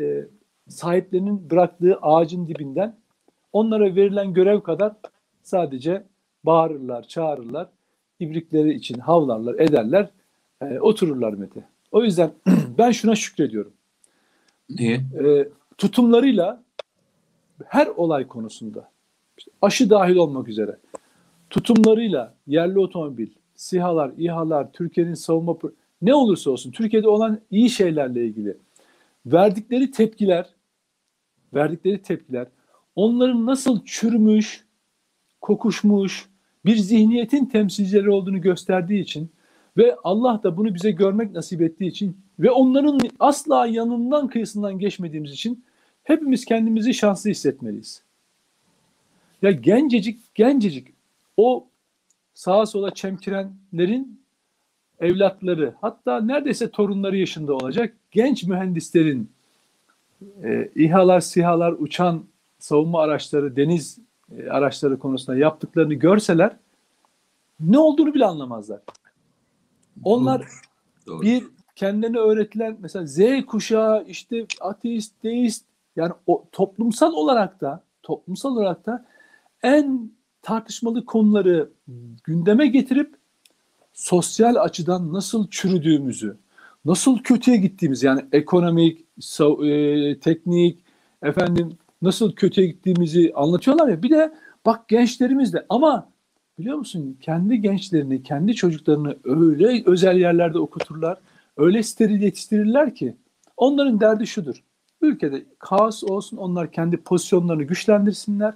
[0.00, 0.26] e,
[0.68, 2.96] sahiplerinin bıraktığı ağacın dibinden
[3.52, 4.92] onlara verilen görev kadar
[5.42, 6.06] sadece
[6.44, 7.68] bağırırlar, çağırırlar,
[8.20, 10.10] ibrikleri için havlarlar, ederler,
[10.62, 11.68] e, otururlar Mete.
[11.90, 12.32] O yüzden
[12.78, 13.72] ben şuna şükrediyorum.
[14.70, 14.94] Niye?
[14.94, 16.62] E, tutumlarıyla
[17.64, 18.90] her olay konusunda
[19.38, 20.76] işte aşı dahil olmak üzere
[21.50, 25.58] tutumlarıyla yerli otomobil, SİHA'lar, İHA'lar, Türkiye'nin savunma
[26.02, 28.56] ne olursa olsun Türkiye'de olan iyi şeylerle ilgili
[29.26, 30.46] verdikleri tepkiler
[31.54, 32.46] verdikleri tepkiler
[32.96, 34.64] onların nasıl çürümüş,
[35.40, 36.28] kokuşmuş
[36.64, 39.30] bir zihniyetin temsilcileri olduğunu gösterdiği için
[39.76, 45.32] ve Allah da bunu bize görmek nasip ettiği için ve onların asla yanından kıyısından geçmediğimiz
[45.32, 45.64] için
[46.02, 48.02] hepimiz kendimizi şanslı hissetmeliyiz.
[49.42, 50.88] Ya gencecik gencecik
[51.36, 51.66] o
[52.34, 54.20] sağa sola çemkirenlerin
[55.00, 59.30] evlatları hatta neredeyse torunları yaşında olacak genç mühendislerin
[60.42, 62.24] e, İHA'lar, SİHA'lar, uçan
[62.58, 63.98] savunma araçları, deniz
[64.36, 66.56] e, araçları konusunda yaptıklarını görseler
[67.60, 68.80] ne olduğunu bile anlamazlar.
[70.04, 70.46] Onlar
[71.06, 71.22] Doğru.
[71.22, 71.44] bir
[71.76, 75.64] kendilerine öğretilen mesela Z kuşağı işte ateist, deist
[75.96, 79.06] yani o toplumsal olarak da toplumsal olarak da
[79.62, 80.10] en
[80.42, 81.70] tartışmalı konuları
[82.24, 83.14] gündeme getirip
[83.92, 86.36] sosyal açıdan nasıl çürüdüğümüzü,
[86.84, 90.78] nasıl kötüye gittiğimiz yani ekonomik, so- e, teknik,
[91.22, 94.02] efendim nasıl kötüye gittiğimizi anlatıyorlar ya.
[94.02, 94.34] Bir de
[94.66, 96.08] bak gençlerimiz de ama
[96.60, 101.18] biliyor musun kendi gençlerini, kendi çocuklarını öyle özel yerlerde okuturlar,
[101.56, 103.16] öyle steril yetiştirirler ki
[103.56, 104.62] onların derdi şudur.
[105.00, 108.54] Ülkede kaos olsun, onlar kendi pozisyonlarını güçlendirsinler,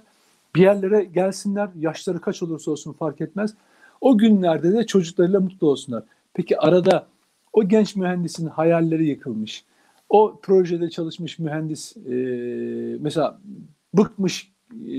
[0.55, 3.53] bir yerlere gelsinler, yaşları kaç olursa olsun fark etmez.
[4.01, 6.03] O günlerde de çocuklarıyla mutlu olsunlar.
[6.33, 7.07] Peki arada
[7.53, 9.65] o genç mühendisin hayalleri yıkılmış.
[10.09, 12.15] O projede çalışmış mühendis e,
[12.99, 13.39] mesela
[13.93, 14.89] bıkmış, e,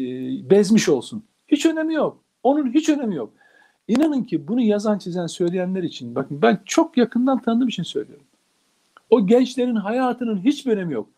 [0.51, 1.23] bezmiş olsun.
[1.49, 2.26] Hiç önemi yok.
[2.43, 3.33] Onun hiç önemi yok.
[3.89, 8.27] İnanın ki bunu yazan çizen söyleyenler için bakın ben çok yakından tanıdığım için söylüyorum.
[9.11, 11.09] O gençlerin hayatının hiçbir önemi yok.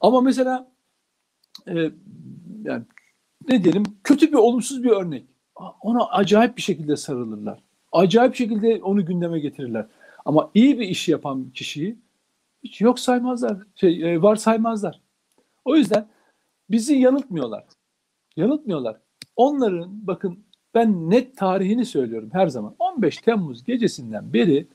[0.00, 0.68] Ama mesela
[1.68, 1.90] e,
[2.64, 2.82] yani
[3.48, 5.26] ne diyelim kötü bir olumsuz bir örnek.
[5.80, 7.62] Ona acayip bir şekilde sarılırlar.
[7.92, 9.86] Acayip şekilde onu gündeme getirirler.
[10.24, 11.96] Ama iyi bir iş yapan kişiyi
[12.64, 13.58] hiç yok saymazlar.
[13.74, 15.00] Şey, e, var saymazlar.
[15.64, 16.08] O yüzden
[16.70, 17.64] bizi yanıltmıyorlar.
[18.36, 18.96] Yanıltmıyorlar.
[19.36, 20.38] Onların bakın
[20.74, 22.74] ben net tarihini söylüyorum her zaman.
[22.78, 24.66] 15 Temmuz gecesinden beri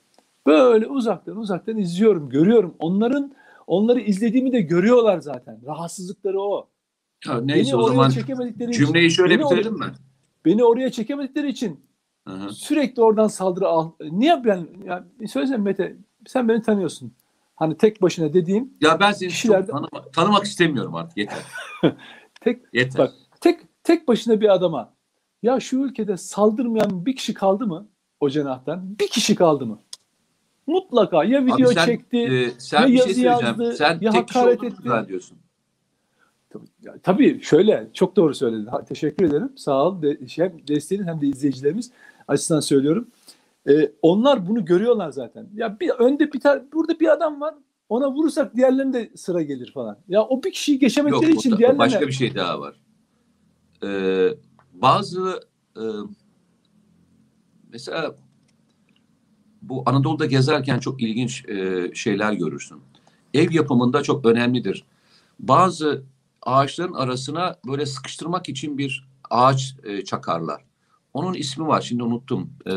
[0.47, 2.75] böyle uzaktan uzaktan izliyorum, görüyorum.
[2.79, 3.31] Onların
[3.67, 5.59] onları izlediğimi de görüyorlar zaten.
[5.65, 6.67] Rahatsızlıkları o.
[7.27, 9.85] Ya Beni neyse o oraya zaman çekemedikleri için, cümleyi şöyle beni bitirelim mi?
[10.45, 11.79] Beni oraya çekemedikleri için
[12.27, 12.49] Hı hı.
[12.53, 13.91] sürekli oradan saldırı al.
[14.11, 15.95] Niye ben yani söylesene Mete
[16.27, 17.13] sen beni tanıyorsun.
[17.55, 21.39] Hani tek başına dediğim Ya ben seni Kişilerde- çok tanıma- tanımak istemiyorum artık yeter.
[22.41, 22.97] tek Yeter.
[22.97, 23.13] Bak
[23.83, 24.93] tek başına bir adama
[25.43, 27.87] ya şu ülkede saldırmayan bir kişi kaldı mı
[28.19, 28.99] o cenahtan?
[28.99, 29.79] Bir kişi kaldı mı?
[30.67, 32.17] Mutlaka ya video Abi sen, çekti.
[32.17, 33.45] e, sen ya bir şey yazı söyleyeceğim.
[33.45, 34.83] yazdı, sen ya tek hakaret etti.
[35.07, 35.37] diyorsun.
[37.03, 38.65] Tabii şöyle çok doğru söyledin.
[38.65, 39.51] Ha, teşekkür ederim.
[39.55, 40.01] Sağ ol.
[40.01, 41.91] De, hem desteğin hem de izleyicilerimiz
[42.27, 43.07] açısından söylüyorum.
[43.69, 45.47] Ee, onlar bunu görüyorlar zaten.
[45.55, 47.55] Ya bir önde bir tane burada bir adam var.
[47.89, 49.97] Ona vurursak diğerlerine de sıra gelir falan.
[50.07, 52.75] Ya o bir kişiyi Yok geçemedikleri için diğerlerine başka bir şey daha var.
[53.83, 54.27] Ee,
[54.73, 55.39] bazı
[55.77, 55.83] e,
[57.69, 58.15] mesela
[59.61, 62.81] bu Anadolu'da gezerken çok ilginç e, şeyler görürsün.
[63.33, 64.83] Ev yapımında çok önemlidir.
[65.39, 66.03] Bazı
[66.41, 70.65] ağaçların arasına böyle sıkıştırmak için bir ağaç e, çakarlar.
[71.13, 72.53] Onun ismi var şimdi unuttum.
[72.65, 72.71] Ee,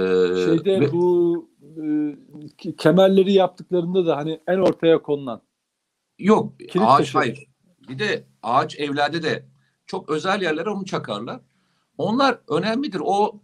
[0.44, 1.80] şeyde ve- bu e,
[2.59, 5.42] ke- kemerleri yaptıklarında da hani en ortaya konulan.
[6.18, 7.18] Yok Kilit ağaç taşı.
[7.18, 7.46] hayır.
[7.88, 9.46] Bir de ağaç evlerde de
[9.87, 11.41] çok özel yerlere onu çakarlar.
[11.99, 13.01] Onlar önemlidir.
[13.05, 13.41] O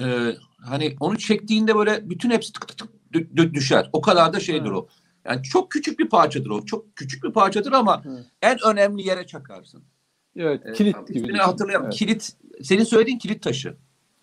[0.00, 0.32] e,
[0.64, 3.90] hani onu çektiğinde böyle bütün hepsi tık tık tık dü- dü- düşer.
[3.92, 4.72] O kadar da şeydir Evet.
[4.78, 4.88] o.
[5.24, 6.64] Yani çok küçük bir parçadır o.
[6.64, 8.24] Çok küçük bir parçadır ama Evet.
[8.42, 9.82] en önemli yere çakarsın.
[10.36, 11.16] Evet, Ee, kilit tam gibi.
[11.18, 11.44] ismini düşün.
[11.44, 11.86] hatırlayamam.
[11.86, 12.36] Evet, Kilit.
[12.62, 13.76] Senin söylediğin kilit taşı.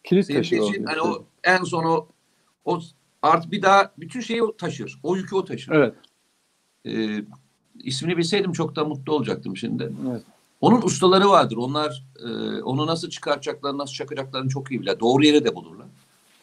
[0.04, 0.72] Kilit Senin taşı o.
[0.86, 2.08] hani o en son o
[2.66, 2.82] o
[3.22, 5.00] artık bir daha bütün şeyi o taşır.
[5.04, 5.72] O yükü o taşır.
[5.72, 5.94] Evet,
[6.86, 7.24] Ee,
[7.80, 9.94] ismini bilseydim çok da mutlu olacaktım şimdi.
[10.10, 10.24] evet.
[10.62, 11.58] Onun ustaları vardır.
[11.58, 15.00] Onlar e, onu nasıl çıkaracaklarını, nasıl çakacaklarını çok iyi bilir.
[15.00, 15.88] Doğru yeri de bulurlar.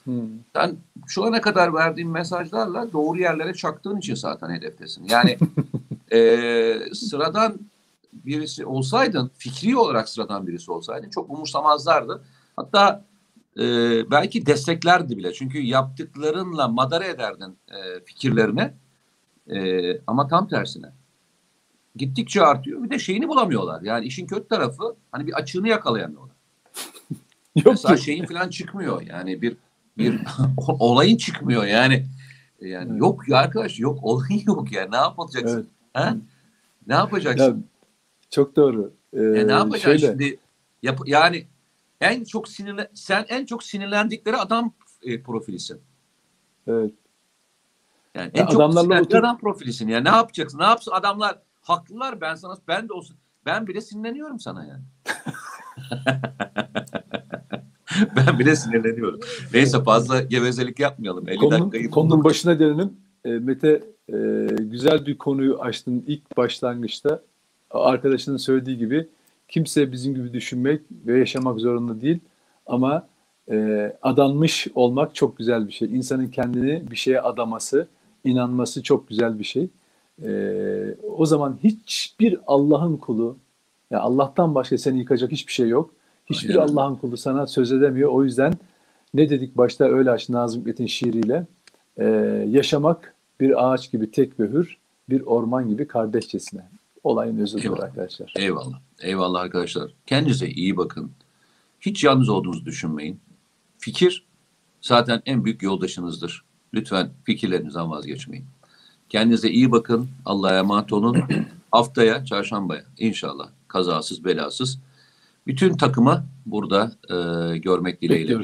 [0.04, 0.28] Hmm.
[0.56, 5.04] Sen şu ana kadar verdiğin mesajlarla doğru yerlere çaktığın için zaten hedeftesin.
[5.04, 5.38] Yani
[6.12, 7.58] e, sıradan
[8.12, 12.22] birisi olsaydın, fikri olarak sıradan birisi olsaydın çok umursamazlardı.
[12.56, 13.04] Hatta
[13.58, 13.62] e,
[14.10, 15.32] belki desteklerdi bile.
[15.32, 18.74] Çünkü yaptıklarınla madara ederdin e, fikirlerine.
[19.50, 20.92] E, ama tam tersine.
[21.96, 22.82] Gittikçe artıyor.
[22.82, 23.82] Bir de şeyini bulamıyorlar.
[23.82, 26.36] Yani işin kötü tarafı hani bir açığını yakalayamıyorlar.
[27.56, 28.02] Yok Mesela ki.
[28.04, 29.02] şeyin falan çıkmıyor.
[29.02, 29.56] Yani bir
[29.98, 30.20] bir
[30.78, 32.06] olayın çıkmıyor yani.
[32.60, 33.00] Yani Evet.
[33.00, 34.88] yok ya arkadaş yok olayın yok ya.
[34.88, 35.56] Ne yapacaksın?
[35.58, 36.04] Evet.
[36.06, 36.16] Ha?
[36.86, 37.66] Ne Ya, yapacaksın?
[38.30, 38.92] çok doğru.
[39.12, 40.38] Ee, Ya ne yapacaksın şöyle, şimdi?
[40.82, 41.46] Yap, yani
[42.00, 44.72] en çok sinirle sen en çok sinirlendikleri adam
[45.02, 45.80] e, profilisin.
[46.66, 46.90] Evet.
[48.14, 49.88] Yani Ya en çok adamlarla otur- adam profilisin.
[49.88, 50.58] Ya ne yapacaksın?
[50.58, 51.38] Ne yapsın adamlar
[51.68, 53.16] haklılar ben sana ben de olsun.
[53.46, 54.82] Ben bile sinirleniyorum sana yani.
[58.16, 59.20] ben bile sinirleniyorum.
[59.54, 61.28] Neyse fazla gevezelik yapmayalım.
[61.28, 62.24] 50 Konunun, dakikayı konunun bulduk.
[62.24, 62.92] başına dönelim.
[63.24, 64.16] E, Mete e,
[64.58, 67.22] güzel bir konuyu açtın ilk başlangıçta.
[67.70, 69.08] Arkadaşının söylediği gibi
[69.48, 72.18] kimse bizim gibi düşünmek ve yaşamak zorunda değil.
[72.66, 73.06] Ama
[73.50, 75.96] e, adanmış olmak çok güzel bir şey.
[75.96, 77.88] İnsanın kendini bir şeye adaması,
[78.24, 79.68] inanması çok güzel bir şey.
[80.24, 83.36] E, o zaman hiçbir Allah'ın kulu,
[83.90, 85.90] ya Allah'tan başka seni yıkacak hiçbir şey yok.
[86.26, 86.54] Hiçbir.
[86.54, 88.10] Allah'ın kulu sana söz edemiyor.
[88.10, 88.52] O yüzden
[89.14, 91.46] ne dedik başta öyle aç Nazım Hikmet'in şiiriyle
[92.00, 92.04] Ee,
[92.48, 96.68] yaşamak bir ağaç gibi tek ve hür, bir orman gibi kardeşçesine.
[97.04, 97.82] Olayın özüdür Eyvallah.
[97.82, 98.32] arkadaşlar.
[98.36, 98.80] Eyvallah.
[99.02, 99.90] Eyvallah arkadaşlar.
[100.06, 101.10] Kendinize iyi bakın.
[101.80, 103.20] Hiç yalnız olduğunuzu düşünmeyin.
[103.78, 104.26] Fikir
[104.80, 106.44] zaten en büyük yoldaşınızdır.
[106.74, 108.46] Lütfen fikirlerinizden vazgeçmeyin.
[109.08, 110.08] Kendinize iyi bakın.
[110.24, 111.24] Allah'a emanet olun.
[111.70, 114.78] Haftaya, çarşambaya inşallah kazasız belasız
[115.46, 118.42] bütün takımı burada e, görmek dileğiyle.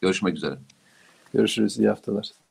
[0.00, 0.58] Görüşmek üzere.
[1.34, 1.78] Görüşürüz.
[1.78, 2.41] İyi haftalar.